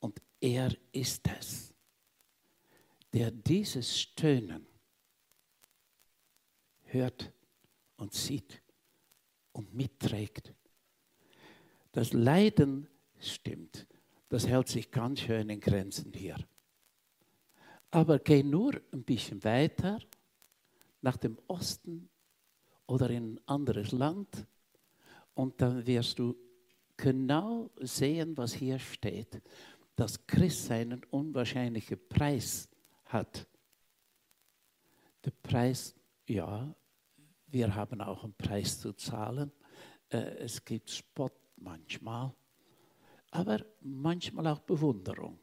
Und 0.00 0.20
er 0.40 0.74
ist 0.92 1.28
es, 1.38 1.74
der 3.12 3.30
dieses 3.30 3.98
Stöhnen 3.98 4.66
hört 6.82 7.32
und 7.98 8.14
sieht 8.14 8.62
und 9.52 9.74
mitträgt. 9.74 10.54
Das 11.92 12.12
Leiden 12.12 12.88
stimmt, 13.18 13.86
das 14.28 14.46
hält 14.46 14.68
sich 14.68 14.90
ganz 14.90 15.20
schön 15.20 15.50
in 15.50 15.60
Grenzen 15.60 16.12
hier. 16.14 16.36
Aber 17.90 18.18
geh 18.18 18.42
nur 18.42 18.80
ein 18.92 19.04
bisschen 19.04 19.42
weiter 19.44 19.98
nach 21.00 21.16
dem 21.16 21.38
Osten 21.46 22.08
oder 22.86 23.10
in 23.10 23.34
ein 23.34 23.40
anderes 23.46 23.92
Land 23.92 24.46
und 25.34 25.60
dann 25.60 25.86
wirst 25.86 26.18
du 26.18 26.36
genau 26.96 27.70
sehen, 27.80 28.36
was 28.36 28.52
hier 28.52 28.78
steht, 28.78 29.40
dass 29.96 30.26
Christ 30.26 30.70
einen 30.70 31.02
unwahrscheinlichen 31.10 31.98
Preis 32.08 32.68
hat. 33.06 33.46
Der 35.24 35.32
Preis, 35.42 35.94
ja, 36.26 36.74
wir 37.50 37.74
haben 37.74 38.00
auch 38.00 38.24
einen 38.24 38.34
Preis 38.34 38.80
zu 38.80 38.92
zahlen. 38.92 39.52
Äh, 40.08 40.18
es 40.38 40.64
gibt 40.64 40.90
Spott 40.90 41.34
manchmal, 41.56 42.32
aber 43.30 43.64
manchmal 43.80 44.46
auch 44.48 44.60
Bewunderung. 44.60 45.38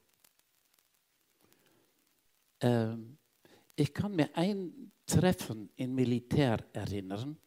Ähm, 2.62 3.18
ich 3.76 3.94
kann 3.94 4.16
mir 4.16 4.30
ein 4.36 4.92
Treffen 5.06 5.70
im 5.76 5.96
Militär 5.96 6.58
erinnern, 6.74 7.38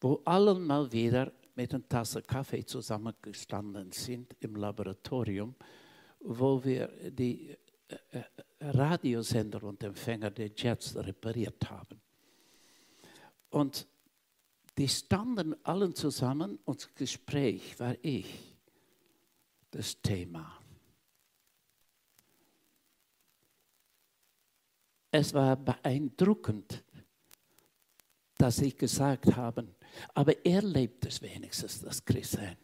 wo 0.00 0.20
allen 0.24 0.66
mal 0.66 0.90
wieder 0.92 1.32
mit 1.54 1.72
einer 1.72 1.88
Tasse 1.88 2.22
Kaffee 2.22 2.64
zusammengestanden 2.64 3.90
sind 3.90 4.36
im 4.40 4.56
Laboratorium, 4.56 5.54
wo 6.20 6.62
wir 6.62 6.88
die 7.10 7.56
äh, 7.88 8.18
äh, 8.18 8.24
Radiosender 8.60 9.62
und 9.62 9.82
Empfänger 9.82 10.30
der 10.30 10.50
Jets 10.54 10.96
repariert 10.96 11.70
haben. 11.70 12.00
Und 13.50 13.86
die 14.76 14.88
standen 14.88 15.54
allen 15.64 15.94
zusammen 15.94 16.58
und 16.64 16.82
das 16.82 16.94
Gespräch 16.94 17.78
war 17.80 17.96
ich, 18.02 18.56
das 19.70 20.00
Thema. 20.00 20.60
Es 25.10 25.32
war 25.32 25.56
beeindruckend, 25.56 26.84
dass 28.36 28.56
sie 28.56 28.74
gesagt 28.74 29.34
haben, 29.34 29.74
aber 30.12 30.44
er 30.44 30.60
lebt 30.60 31.06
es 31.06 31.22
wenigstens, 31.22 31.80
das 31.80 32.04
Christsein. 32.04 32.58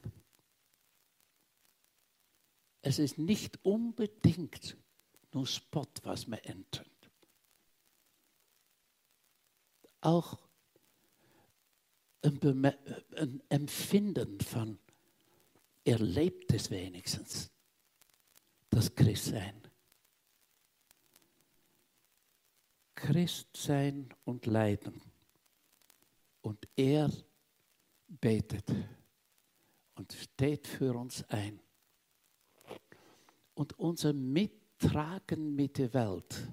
Es 2.82 2.98
ist 2.98 3.16
nicht 3.16 3.64
unbedingt 3.64 4.76
nur 5.32 5.46
Spot, 5.46 5.86
was 6.02 6.26
man 6.26 6.40
entert. 6.40 6.88
Auch 10.02 10.38
ein, 12.22 12.64
ein 13.16 13.42
Empfinden 13.48 14.40
von, 14.40 14.78
er 15.84 15.98
lebt 15.98 16.52
es 16.52 16.70
wenigstens, 16.70 17.50
das 18.70 18.94
Christsein. 18.94 19.60
Christsein 22.94 24.08
und 24.24 24.46
Leiden. 24.46 25.02
Und 26.42 26.68
er 26.76 27.10
betet 28.06 28.70
und 29.94 30.12
steht 30.12 30.66
für 30.66 30.94
uns 30.94 31.24
ein. 31.28 31.60
Und 33.54 33.78
unser 33.78 34.12
Mittragen 34.12 35.54
mit 35.54 35.78
der 35.78 35.92
Welt, 35.94 36.48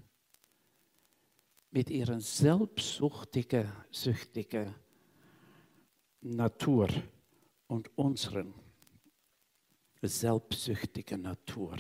mit 1.71 1.89
ihrer 1.89 2.19
selbstsuchtigen, 2.19 3.71
süchtigen 3.91 4.73
Natur 6.21 6.89
und 7.67 7.89
unseren 7.97 8.53
selbstsüchtigen 10.01 11.21
Natur, 11.21 11.77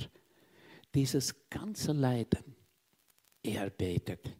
dieses 0.93 1.49
ganze 1.49 1.91
Leiden, 1.91 2.55
er 3.43 3.69
betet. 3.69 4.35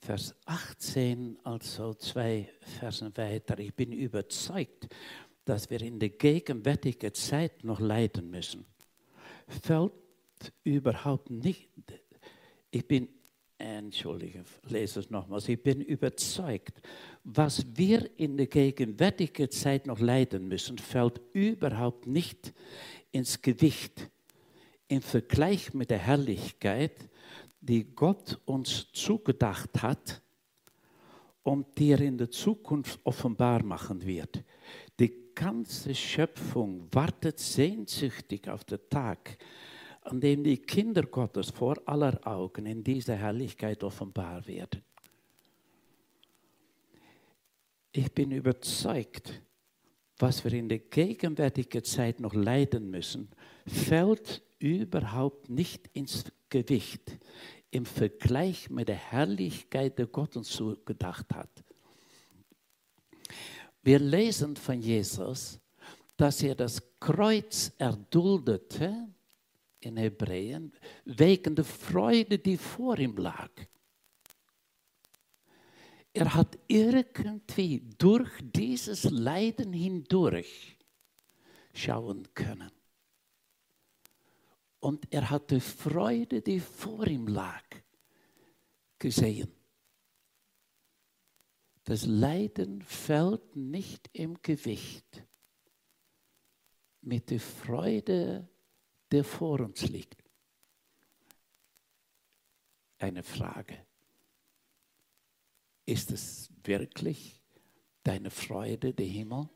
Vers 0.00 0.34
18, 0.46 1.38
also 1.44 1.94
zwei 1.94 2.50
Versen 2.60 3.14
weiter. 3.16 3.58
Ich 3.58 3.74
bin 3.74 3.92
überzeugt, 3.92 4.88
dass 5.44 5.68
wir 5.68 5.82
in 5.82 5.98
der 5.98 6.10
gegenwärtigen 6.10 7.12
Zeit 7.12 7.64
noch 7.64 7.80
leiden 7.80 8.30
müssen. 8.30 8.64
Fällt 9.46 9.92
überhaupt 10.64 11.30
nicht. 11.30 11.70
Ich 12.70 12.86
bin, 12.86 13.08
entschuldige, 13.60 14.44
lese 14.68 15.00
es 15.00 15.10
nochmals. 15.10 15.48
Ich 15.48 15.62
bin 15.62 15.80
überzeugt, 15.80 16.80
was 17.24 17.66
wir 17.74 18.10
in 18.18 18.36
der 18.36 18.46
gegenwärtigen 18.46 19.50
Zeit 19.50 19.86
noch 19.86 20.00
leiden 20.00 20.48
müssen, 20.48 20.78
fällt 20.78 21.20
überhaupt 21.32 22.06
nicht 22.06 22.52
ins 23.12 23.40
Gewicht 23.42 24.10
im 24.88 25.02
Vergleich 25.02 25.72
mit 25.74 25.90
der 25.90 25.98
Herrlichkeit, 25.98 27.08
die 27.60 27.84
Gott 27.94 28.40
uns 28.46 28.90
zugedacht 28.92 29.82
hat 29.82 30.22
und 31.42 31.66
die 31.78 31.92
er 31.92 32.00
in 32.00 32.18
der 32.18 32.30
Zukunft 32.30 32.98
offenbar 33.04 33.62
machen 33.62 34.04
wird. 34.04 34.42
Die 34.98 35.34
ganze 35.34 35.94
Schöpfung 35.94 36.88
wartet 36.92 37.38
sehnsüchtig 37.38 38.48
auf 38.48 38.64
den 38.64 38.80
Tag, 38.88 39.38
an 40.02 40.20
dem 40.20 40.42
die 40.44 40.58
Kinder 40.58 41.02
Gottes 41.02 41.50
vor 41.50 41.76
aller 41.86 42.26
Augen 42.26 42.66
in 42.66 42.82
dieser 42.82 43.16
Herrlichkeit 43.16 43.84
offenbar 43.84 44.46
werden. 44.46 44.82
Ich 47.92 48.12
bin 48.12 48.30
überzeugt, 48.30 49.42
was 50.18 50.44
wir 50.44 50.52
in 50.52 50.68
der 50.68 50.78
gegenwärtigen 50.78 51.82
Zeit 51.82 52.20
noch 52.20 52.34
leiden 52.34 52.90
müssen, 52.90 53.28
fällt 53.66 54.42
überhaupt 54.58 55.48
nicht 55.48 55.88
ins 55.92 56.24
Gewicht 56.48 57.18
im 57.70 57.86
Vergleich 57.86 58.68
mit 58.70 58.88
der 58.88 58.96
Herrlichkeit, 58.96 59.98
die 59.98 60.06
Gott 60.06 60.36
uns 60.36 60.50
zugedacht 60.50 61.34
hat. 61.34 61.50
Wir 63.82 63.98
lesen 63.98 64.56
von 64.56 64.80
Jesus, 64.80 65.58
dass 66.16 66.42
er 66.42 66.54
das 66.54 66.82
Kreuz 66.98 67.72
erduldete 67.78 69.08
in 69.80 69.96
Hebräen 69.96 70.72
wegen 71.04 71.54
der 71.54 71.64
Freude, 71.64 72.38
die 72.38 72.56
vor 72.56 72.98
ihm 72.98 73.16
lag. 73.16 73.50
Er 76.12 76.34
hat 76.34 76.58
irgendwie 76.66 77.80
durch 77.98 78.30
dieses 78.42 79.04
Leiden 79.04 79.72
hindurch 79.72 80.76
schauen 81.72 82.28
können. 82.34 82.72
Und 84.80 85.12
er 85.12 85.28
hatte 85.30 85.60
Freude, 85.60 86.40
die 86.40 86.58
vor 86.58 87.06
ihm 87.06 87.28
lag, 87.28 87.62
gesehen. 88.98 89.52
Das 91.84 92.06
Leiden 92.06 92.82
fällt 92.82 93.56
nicht 93.56 94.08
im 94.12 94.40
Gewicht 94.42 95.24
mit 97.02 97.30
der 97.30 97.40
Freude, 97.40 98.48
der 99.10 99.24
vor 99.24 99.60
uns 99.60 99.88
liegt. 99.88 100.22
Eine 102.98 103.22
Frage. 103.22 103.86
Ist 105.86 106.10
es 106.10 106.50
wirklich 106.64 107.40
deine 108.02 108.30
Freude, 108.30 108.92
der 108.92 109.06
Himmel? 109.06 109.48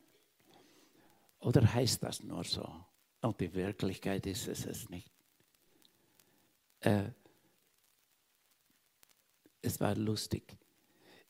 Oder 1.39 1.73
heißt 1.73 2.03
das 2.03 2.23
nur 2.23 2.43
so? 2.43 2.67
Und 3.21 3.39
die 3.39 3.53
Wirklichkeit 3.53 4.25
ist 4.25 4.47
es 4.47 4.65
es 4.65 4.89
nicht. 4.89 5.11
Äh, 6.79 7.11
es 9.61 9.79
war 9.79 9.95
lustig. 9.95 10.57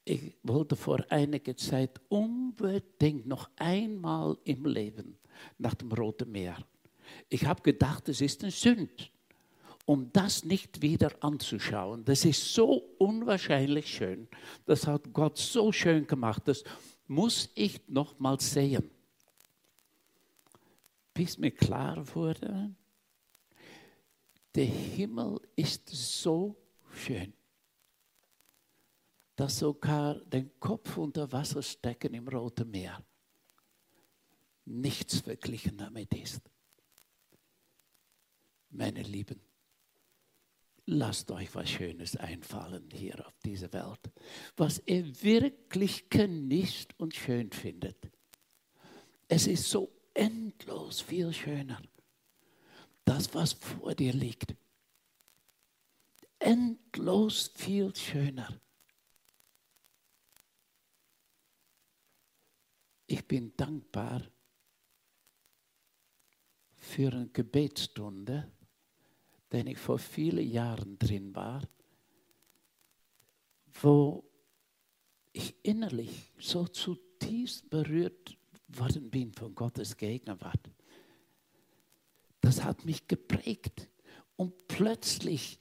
Ich 0.04 0.36
wollte 0.44 0.76
vor 0.76 1.04
einiger 1.10 1.56
Zeit 1.58 2.00
unbedingt 2.10 3.26
noch 3.26 3.50
einmal 3.56 4.38
im 4.44 4.66
Leben 4.66 5.18
nach 5.58 5.74
dem 5.74 5.92
Roten 5.92 6.32
Meer. 6.32 6.58
Ich 7.30 7.46
habe 7.46 7.62
gedacht, 7.62 8.10
es 8.10 8.22
ist 8.22 8.44
ein 8.44 8.52
Sünd, 8.52 9.12
um 9.86 10.12
das 10.12 10.44
nicht 10.44 10.82
wieder 10.82 11.12
anzuschauen. 11.22 12.04
Das 12.06 12.26
ist 12.26 12.54
so 12.54 12.96
unwahrscheinlich 12.98 13.88
schön. 13.88 14.28
Das 14.66 14.88
hat 14.88 15.14
Gott 15.14 15.38
so 15.38 15.72
schön 15.72 16.08
gemacht. 16.08 16.44
Das 16.46 16.64
muss 17.08 17.50
ich 17.56 17.88
noch 17.88 18.18
mal 18.20 18.40
sehen. 18.40 18.90
Bis 21.14 21.38
mir 21.38 21.52
klar 21.52 22.04
wurde, 22.16 22.74
der 24.54 24.66
Himmel 24.66 25.40
ist 25.56 25.88
so 25.90 26.56
schön, 26.92 27.34
dass 29.36 29.60
sogar 29.60 30.16
den 30.16 30.60
Kopf 30.60 30.98
unter 30.98 31.32
Wasser 31.32 31.62
stecken 31.62 32.14
im 32.14 32.28
Roten 32.28 32.70
Meer 32.72 33.04
nichts 34.66 35.20
verglichen 35.20 35.78
damit 35.78 36.14
ist. 36.14 36.42
Meine 38.78 39.04
Lieben, 39.04 39.40
lasst 40.86 41.32
euch 41.32 41.54
was 41.56 41.70
Schönes 41.70 42.16
einfallen 42.16 42.90
hier 42.92 43.26
auf 43.26 43.38
dieser 43.40 43.72
Welt, 43.74 44.12
was 44.58 44.82
ihr 44.86 45.22
wirklich 45.24 46.10
genießt 46.10 47.00
und 47.00 47.16
schön 47.16 47.52
findet. 47.52 48.12
Es 49.28 49.48
ist 49.48 49.70
so 49.70 49.92
endlos 50.14 51.02
viel 51.02 51.34
schöner 51.34 51.82
das, 53.06 53.34
was 53.34 53.54
vor 53.54 53.96
dir 53.96 54.14
liegt. 54.14 54.56
Endlos 56.40 57.52
viel 57.56 57.96
schöner. 57.96 58.60
Ich 63.08 63.26
bin 63.28 63.56
dankbar 63.56 64.24
für 66.76 67.12
eine 67.12 67.30
Gebetsstunde, 67.30 68.52
den 69.52 69.68
ich 69.68 69.78
vor 69.78 70.00
vielen 70.00 70.50
Jahren 70.50 70.98
drin 71.00 71.36
war, 71.36 71.62
wo 73.82 74.24
ich 75.34 75.56
innerlich 75.64 76.32
so 76.40 76.68
zutiefst 76.68 77.70
berührt 77.70 78.38
worden 78.68 79.10
bin 79.10 79.34
von 79.34 79.54
Gottes 79.54 79.98
Gegenwart 79.98 80.70
das 82.46 82.64
hat 82.64 82.86
mich 82.86 83.08
geprägt. 83.08 83.90
Und 84.36 84.68
plötzlich 84.68 85.60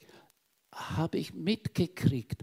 habe 0.73 1.19
ich 1.19 1.33
mitgekriegt, 1.33 2.43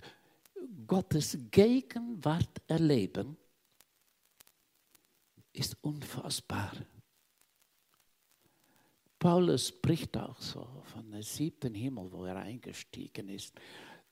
Gottes 0.87 1.37
Gegenwart 1.51 2.61
erleben 2.67 3.37
ist 5.53 5.77
unfassbar. 5.81 6.71
Paulus 9.21 9.67
spricht 9.67 10.17
auch 10.17 10.41
so 10.41 10.67
von 10.85 11.11
dem 11.11 11.21
siebten 11.21 11.75
Himmel, 11.75 12.11
wo 12.11 12.25
er 12.25 12.37
eingestiegen 12.37 13.29
ist, 13.29 13.53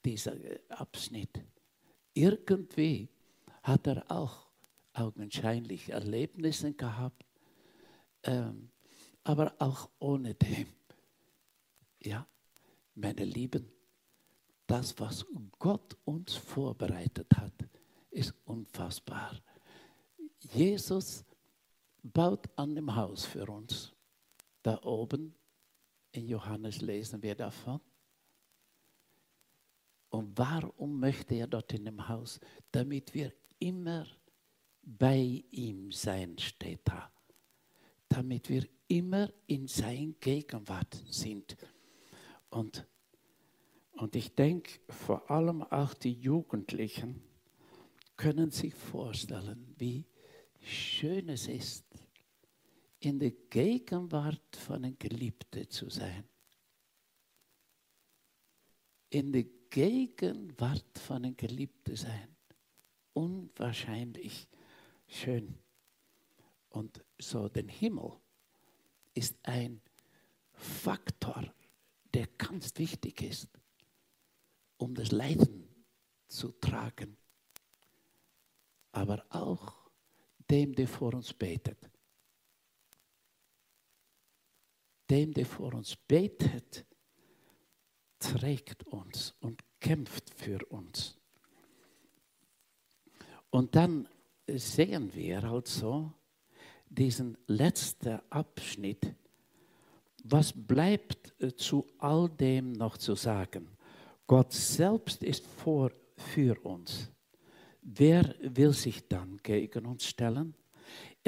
dieser 0.05 0.35
Abschnitt. 0.69 1.41
Irgendwie 2.13 3.09
hat 3.63 3.87
er 3.87 4.03
auch 4.11 4.45
augenscheinlich 4.93 5.89
Erlebnisse 5.89 6.73
gehabt, 6.73 7.25
ähm, 8.21 8.69
aber 9.23 9.55
auch 9.57 9.89
ohne 9.97 10.35
dem. 10.35 10.67
Ja, 12.03 12.27
meine 12.93 13.25
Lieben, 13.25 13.67
das, 14.67 14.93
was 14.99 15.25
Gott 15.57 15.97
uns 16.05 16.35
vorbereitet 16.35 17.35
hat, 17.35 17.55
ist 18.11 18.35
unfassbar. 18.45 19.41
Jesus 20.51 21.25
baut 22.03 22.47
an 22.55 22.75
dem 22.75 22.95
Haus 22.95 23.25
für 23.25 23.47
uns. 23.47 23.91
Da 24.69 24.83
oben 24.83 25.33
in 26.11 26.27
Johannes 26.27 26.81
lesen 26.81 27.23
wir 27.23 27.33
davon. 27.33 27.81
Und 30.09 30.37
warum 30.37 30.99
möchte 30.99 31.33
er 31.33 31.47
dort 31.47 31.73
in 31.73 31.85
dem 31.85 32.07
Haus? 32.07 32.39
Damit 32.71 33.15
wir 33.15 33.33
immer 33.57 34.05
bei 34.83 35.43
ihm 35.49 35.91
sein, 35.91 36.37
steht 36.37 36.81
da. 36.83 37.11
Damit 38.09 38.47
wir 38.47 38.63
immer 38.87 39.33
in 39.47 39.67
sein 39.67 40.15
Gegenwart 40.19 41.03
sind. 41.07 41.57
Und, 42.51 42.85
und 43.93 44.15
ich 44.15 44.35
denke, 44.35 44.81
vor 44.87 45.31
allem 45.31 45.63
auch 45.63 45.95
die 45.95 46.13
Jugendlichen 46.13 47.23
können 48.17 48.51
sich 48.51 48.75
vorstellen, 48.75 49.73
wie 49.79 50.05
schön 50.61 51.29
es 51.29 51.47
ist, 51.47 51.98
in 52.99 53.19
der 53.19 53.31
Gegenwart 53.31 54.55
von 54.55 54.83
einem 54.83 54.97
Geliebten 54.97 55.69
zu 55.69 55.89
sein. 55.89 56.27
In 59.09 59.31
der 59.31 59.45
Gegenwart 59.69 60.97
von 60.97 61.17
einem 61.17 61.37
Geliebten 61.37 61.95
sein. 61.95 62.35
Unwahrscheinlich 63.13 64.47
schön. 65.07 65.57
Und 66.69 67.03
so 67.17 67.47
der 67.49 67.67
Himmel 67.67 68.11
ist 69.13 69.35
ein 69.43 69.81
Faktor, 70.53 71.53
der 72.13 72.27
ganz 72.37 72.77
wichtig 72.77 73.21
ist, 73.21 73.47
um 74.77 74.93
das 74.93 75.11
Leiden 75.11 75.67
zu 76.27 76.51
tragen, 76.51 77.17
aber 78.91 79.25
auch 79.29 79.89
dem, 80.49 80.73
der 80.75 80.87
vor 80.87 81.13
uns 81.13 81.33
betet. 81.33 81.89
Dem, 85.09 85.33
der 85.33 85.45
vor 85.45 85.73
uns 85.73 85.95
betet, 85.95 86.85
trägt 88.19 88.83
uns 88.87 89.33
und 89.39 89.63
kämpft 89.79 90.29
für 90.33 90.63
uns. 90.67 91.17
Und 93.49 93.75
dann 93.75 94.07
sehen 94.47 95.13
wir 95.13 95.43
also 95.43 96.11
diesen 96.87 97.37
letzten 97.47 98.19
Abschnitt. 98.29 99.15
Was 100.23 100.53
bleibt 100.53 101.33
zu 101.57 101.87
all 101.97 102.29
dem 102.29 102.73
noch 102.73 102.97
zu 102.97 103.15
sagen? 103.15 103.69
Gott 104.27 104.53
selbst 104.53 105.23
ist 105.23 105.45
vor, 105.45 105.91
für 106.19 106.59
uns. 106.65 107.09
Wer 107.81 108.35
will 108.41 108.73
sich 108.73 109.07
dann 109.07 109.37
gegen 109.37 109.85
uns 109.85 110.05
stellen? 110.05 110.53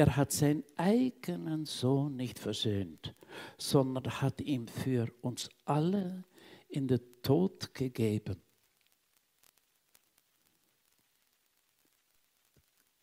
Er 0.02 0.16
hat 0.16 0.32
seinen 0.32 0.64
eigenen 0.78 1.68
Sohn 1.68 2.16
nicht 2.16 2.40
versöhnt, 2.40 3.14
sondern 3.60 4.20
hat 4.20 4.42
ihn 4.42 4.68
für 4.68 5.14
uns 5.22 5.48
alle 5.64 6.24
in 6.70 6.88
den 6.88 7.02
Tod 7.22 7.76
gegeben. 7.76 8.42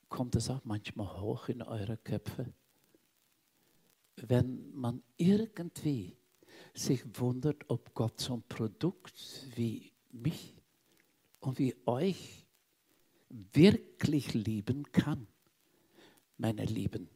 Kommt 0.08 0.34
es 0.34 0.50
auch 0.50 0.64
manchmal 0.64 1.20
hoch 1.20 1.48
in 1.48 1.62
eure 1.62 1.98
Köpfe? 1.98 2.52
Wenn 4.16 4.68
man 4.74 5.04
irgendwie 5.18 6.18
sich 6.74 7.04
wundert, 7.20 7.62
ob 7.70 7.94
Gott 7.94 8.18
so 8.18 8.34
ein 8.34 8.42
Produkt 8.48 9.46
wie 9.54 9.92
mich 10.10 10.60
und 11.38 11.60
wie 11.60 11.76
euch 11.86 12.44
wirklich 13.28 14.34
lieben 14.34 14.82
kann. 14.90 15.28
Meine 16.38 16.64
Lieben, 16.64 17.08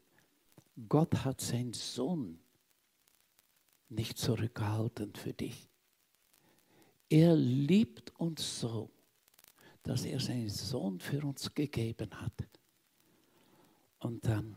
Gott 0.89 1.25
hat 1.25 1.41
seinen 1.41 1.73
Sohn 1.73 2.41
nicht 3.89 4.19
zurückgehalten 4.19 5.15
für 5.15 5.33
dich. 5.33 5.69
Er 7.09 7.37
liebt 7.37 8.19
uns 8.19 8.61
so, 8.61 8.91
dass 9.85 10.05
er 10.05 10.19
seinen 10.19 10.49
Sohn 10.49 10.99
für 10.99 11.25
uns 11.25 11.55
gegeben 11.55 12.11
hat. 12.21 12.33
Und 14.01 14.27
dann, 14.27 14.57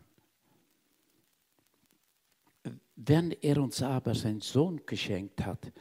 wenn 2.96 3.32
er 3.32 3.62
uns 3.62 3.84
aber 3.84 4.16
seinen 4.16 4.42
Sohn 4.42 4.84
geschenkt 4.86 5.46
hat, 5.46 5.72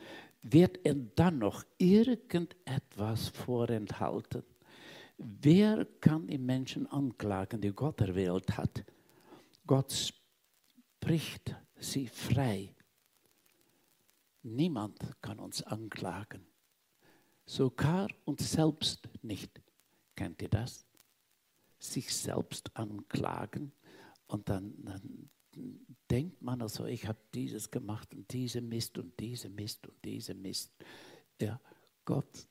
wird 0.42 0.78
er 0.84 0.94
dann 0.94 1.38
noch 1.38 1.64
irgendetwas 1.78 3.28
vorenthalten. 3.28 4.42
Wer 5.16 5.84
kann 6.00 6.26
die 6.26 6.38
Menschen 6.38 6.86
anklagen, 6.86 7.60
die 7.60 7.72
Gott 7.72 8.00
erwählt 8.00 8.56
hat? 8.56 8.84
Gott 9.66 9.92
spricht 9.92 11.54
sie 11.78 12.06
frei. 12.08 12.74
Niemand 14.42 14.98
kann 15.22 15.38
uns 15.38 15.62
anklagen. 15.62 16.46
Sogar 17.46 18.08
uns 18.24 18.50
selbst 18.50 19.08
nicht. 19.22 19.62
Kennt 20.16 20.42
ihr 20.42 20.48
das? 20.48 20.86
Sich 21.78 22.14
selbst 22.14 22.74
anklagen 22.76 23.72
und 24.26 24.48
dann, 24.48 24.74
dann 24.84 25.30
denkt 26.10 26.40
man 26.42 26.62
also, 26.62 26.86
ich 26.86 27.06
habe 27.06 27.18
dieses 27.34 27.70
gemacht 27.70 28.14
und 28.14 28.30
diese 28.32 28.60
Mist 28.60 28.98
und 28.98 29.18
diese 29.18 29.48
Mist 29.48 29.86
und 29.86 29.96
diese 30.04 30.34
Mist. 30.34 30.72
Ja, 31.40 31.60
Gott, 32.04 32.46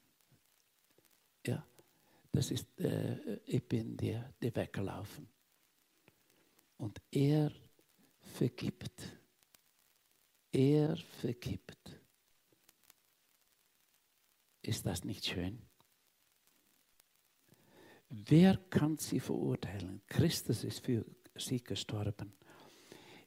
ja, 1.46 1.66
das 2.34 2.50
ist, 2.50 2.80
äh, 2.80 3.40
ich 3.46 3.66
bin 3.68 3.96
dir, 3.96 4.34
dir 4.42 4.56
weggelaufen. 4.56 5.30
Und 6.78 7.00
er 7.12 7.52
vergibt. 8.20 9.02
Er 10.52 10.98
vergibt. 10.98 12.02
Ist 14.64 14.86
das 14.86 15.04
nicht 15.04 15.26
schön? 15.26 15.62
Wer 18.10 18.58
kann 18.70 18.98
sie 18.98 19.20
verurteilen? 19.20 20.02
Christus 20.08 20.64
ist 20.64 20.80
für 20.80 21.06
sie 21.36 21.64
gestorben. 21.64 22.34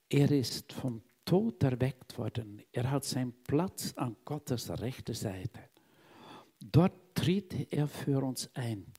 Er 0.09 0.31
ist 0.31 0.73
vom 0.73 1.03
Tod 1.25 1.63
erweckt 1.63 2.17
worden. 2.19 2.63
Er 2.73 2.91
hat 2.91 3.05
seinen 3.05 3.43
Platz 3.45 3.93
an 3.97 4.17
Gottes 4.25 4.71
rechter 4.81 5.15
Seite. 5.15 5.71
Dort 6.61 7.15
tritt 7.15 7.73
er 7.73 7.89
für 7.89 8.23
uns 8.25 8.49
ein. 8.55 8.93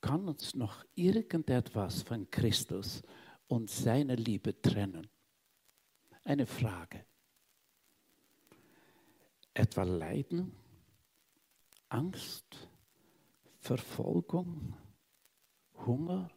Kann 0.00 0.28
uns 0.28 0.54
noch 0.54 0.84
irgendetwas 0.94 2.02
von 2.02 2.30
Christus 2.30 3.02
und 3.48 3.70
seiner 3.70 4.16
Liebe 4.16 4.60
trennen? 4.60 5.08
Eine 6.24 6.46
Frage. 6.46 7.04
Etwa 9.54 9.82
Leiden, 9.84 10.52
Angst, 11.88 12.68
Verfolgung, 13.58 14.76
Hunger 15.86 16.30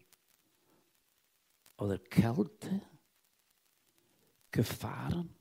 oder 1.77 1.99
Kälte, 1.99 2.81
Gefahren? 4.51 5.35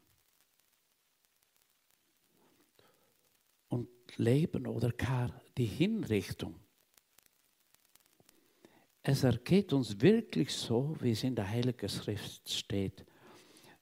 Leben 4.19 4.67
oder 4.67 4.91
gar 4.93 5.41
die 5.57 5.67
Hinrichtung. 5.67 6.61
Es 9.11 9.25
ergeht 9.25 9.73
uns 9.73 9.99
wirklich 10.03 10.53
so, 10.53 10.95
wie 11.01 11.13
es 11.13 11.25
in 11.25 11.35
der 11.35 11.49
Heiligen 11.49 11.89
Schrift 11.89 12.47
steht. 12.47 13.07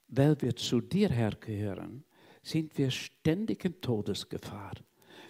Weil 0.07 0.41
wir 0.41 0.55
zu 0.55 0.79
dir, 0.79 1.09
Herr, 1.09 1.31
gehören, 1.31 2.05
sind 2.41 2.77
wir 2.77 2.89
ständig 2.89 3.65
in 3.65 3.81
Todesgefahr. 3.81 4.75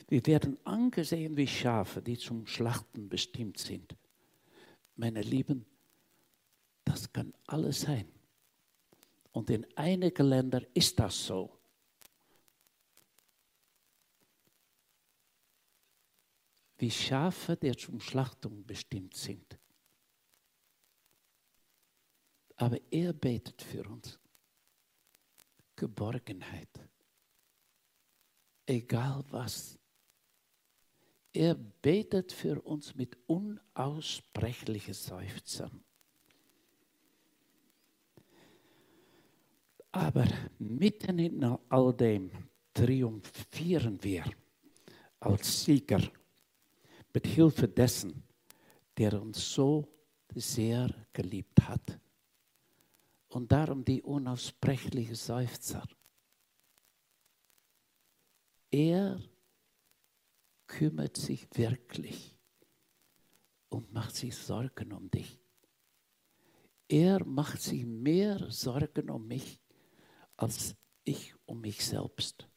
Wir 0.08 0.24
werden 0.28 0.56
angesehen 0.66 1.36
wie 1.36 1.48
Schafe, 1.48 2.00
die 2.00 2.16
zum 2.16 2.46
Schlachten 2.46 3.10
bestimmt 3.10 3.58
sind. 3.58 3.96
Meine 4.98 5.24
Lieben, 5.24 5.66
das 6.86 7.12
kann 7.12 7.34
alles 7.48 7.82
sein. 7.82 8.08
Und 9.32 9.50
in 9.50 9.66
einigen 9.76 10.28
Ländern 10.28 10.68
ist 10.76 11.00
das 11.00 11.26
so. 11.26 11.58
wie 16.80 16.92
Schafe, 16.92 17.58
die 17.58 17.76
zum 17.76 18.00
Schlachtung 18.00 18.64
bestimmt 18.64 19.16
sind. 19.16 19.58
Aber 22.58 22.80
er 22.92 23.14
betet 23.14 23.62
für 23.62 23.88
uns. 23.88 24.20
Geborgenheit. 25.76 26.70
Egal 28.66 29.24
was. 29.30 29.78
Er 31.32 31.54
betet 31.54 32.32
für 32.32 32.60
uns 32.62 32.96
mit 32.96 33.16
unaussprechlichen 33.28 34.96
Seufzern. 34.96 35.84
Aber 39.92 40.28
mitten 40.58 41.20
in 41.20 41.44
all 41.70 41.94
dem 41.94 42.32
triumphieren 42.74 44.04
wir 44.04 44.24
als 45.20 45.64
Sieger 45.64 46.02
mit 47.14 47.28
Hilfe 47.28 47.68
dessen, 47.68 48.24
der 48.98 49.20
uns 49.22 49.54
so 49.54 49.88
sehr 50.36 50.90
geliebt 51.14 51.62
hat. 51.62 52.00
Und 53.30 53.52
darum 53.52 53.84
die 53.84 54.02
unaussprechliche 54.02 55.16
Seufzer. 55.16 55.84
Er 58.72 59.22
kümmert 60.68 61.18
sich 61.18 61.48
wirklich 61.54 62.38
und 63.70 63.92
macht 63.94 64.16
sich 64.16 64.36
Sorgen 64.36 64.92
um 64.94 65.10
dich. 65.10 65.40
Er 66.90 67.26
macht 67.26 67.62
sich 67.62 67.86
mehr 67.86 68.50
Sorgen 68.50 69.10
um 69.10 69.28
mich 69.28 69.60
als 70.38 70.76
ich 71.04 71.34
um 71.46 71.62
mich 71.62 71.86
selbst. 71.86 72.48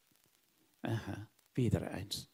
Aha, 0.83 1.29
wieder 1.55 1.91
eins. 1.91 2.29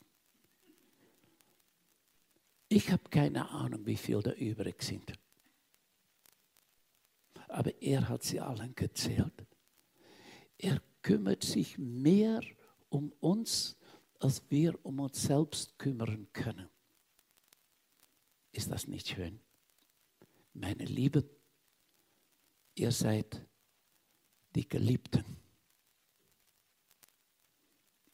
Ich 2.68 2.90
habe 2.90 3.09
keine 3.11 3.49
Ahnung, 3.49 3.87
wie 3.87 3.96
viel 3.96 4.20
da 4.22 4.33
übrig 4.33 4.83
sind. 4.83 5.12
Aber 7.49 7.81
er 7.81 8.09
hat 8.09 8.23
sie 8.23 8.41
allen 8.41 8.75
gezählt. 8.75 9.47
Er 10.59 10.81
kümmert 11.03 11.45
sich 11.45 11.79
mehr 11.79 12.41
um 12.89 13.13
uns, 13.21 13.77
als 14.19 14.43
wir 14.51 14.85
um 14.85 15.01
uns 15.01 15.23
selbst 15.23 15.79
kümmern 15.79 16.29
können. 16.33 16.69
Ist 18.53 18.71
das 18.71 18.87
nicht 18.87 19.09
schön? 19.09 19.41
Meine 20.55 20.85
Lieben, 20.85 21.29
ihr 22.75 22.91
seid 22.91 23.47
die 24.55 24.67
Geliebten. 24.67 25.25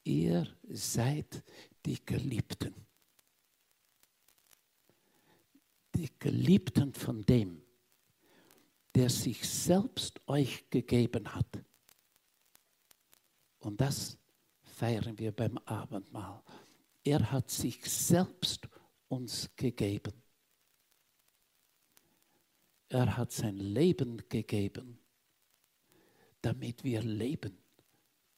Ihr 0.03 0.49
seid 0.65 1.45
die 1.87 2.05
Geliebten. 2.05 2.75
Die 5.95 6.11
Geliebten 6.19 6.93
von 6.93 7.23
dem, 7.23 7.63
der 8.95 9.09
sich 9.09 9.49
selbst 9.49 10.21
euch 10.27 10.69
gegeben 10.71 11.35
hat. 11.35 11.65
Und 13.59 13.81
das 13.81 14.19
feiern 14.63 15.19
wir 15.19 15.33
beim 15.33 15.59
Abendmahl. 15.59 16.43
Er 17.05 17.31
hat 17.31 17.51
sich 17.51 17.85
selbst 17.85 18.69
uns 19.09 19.51
gegeben. 19.57 20.13
Er 22.89 23.17
hat 23.17 23.33
sein 23.33 23.57
Leben 23.57 24.23
gegeben 24.29 25.03
damit 26.43 26.83
wir 26.83 27.03
leben 27.03 27.57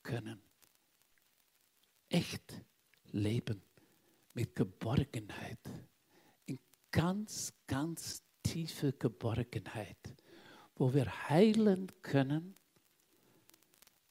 können. 0.03 0.41
Echt 2.11 2.63
leben 3.13 3.63
mit 4.35 4.55
Geborgenheit. 4.55 5.59
In 6.45 6.59
ganz, 6.91 7.53
ganz 7.67 8.23
tiefe 8.43 8.93
Geborgenheit, 8.93 9.97
wo 10.77 10.93
wir 10.93 11.29
heilen 11.29 11.91
können 12.03 12.57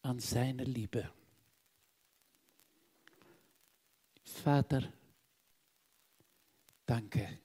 an 0.02 0.20
seiner 0.20 0.66
Liebe. 0.66 1.10
Vater, 4.24 4.92
danke. 6.86 7.40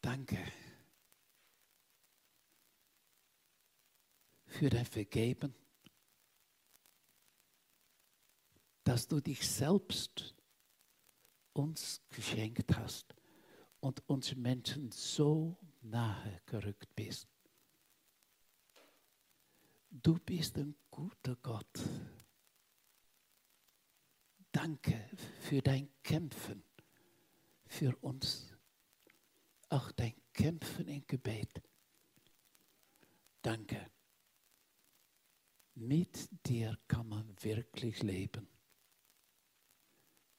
Danke. 0.00 0.38
für 4.52 4.68
dein 4.68 4.84
Vergeben, 4.84 5.54
dass 8.84 9.08
du 9.08 9.20
dich 9.20 9.48
selbst 9.48 10.34
uns 11.52 12.02
geschenkt 12.10 12.76
hast 12.76 13.14
und 13.80 14.08
uns 14.08 14.36
Menschen 14.36 14.92
so 14.92 15.56
nahe 15.82 16.40
gerückt 16.46 16.94
bist. 16.94 17.28
Du 19.90 20.18
bist 20.18 20.56
ein 20.56 20.74
guter 20.90 21.36
Gott. 21.36 21.80
Danke 24.50 25.08
für 25.40 25.60
dein 25.60 25.88
Kämpfen 26.02 26.62
für 27.66 27.96
uns, 28.02 28.54
auch 29.70 29.90
dein 29.92 30.14
Kämpfen 30.32 30.88
im 30.88 31.06
Gebet. 31.06 31.62
Danke. 33.40 33.90
Mit 35.74 36.28
dir 36.46 36.78
kann 36.86 37.08
man 37.08 37.34
wirklich 37.42 38.02
leben. 38.02 38.46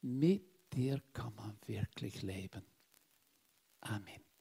Mit 0.01 0.71
dir 0.73 1.01
kann 1.12 1.34
man 1.36 1.58
wirklich 1.65 2.21
leben. 2.21 2.63
Amen. 3.82 4.33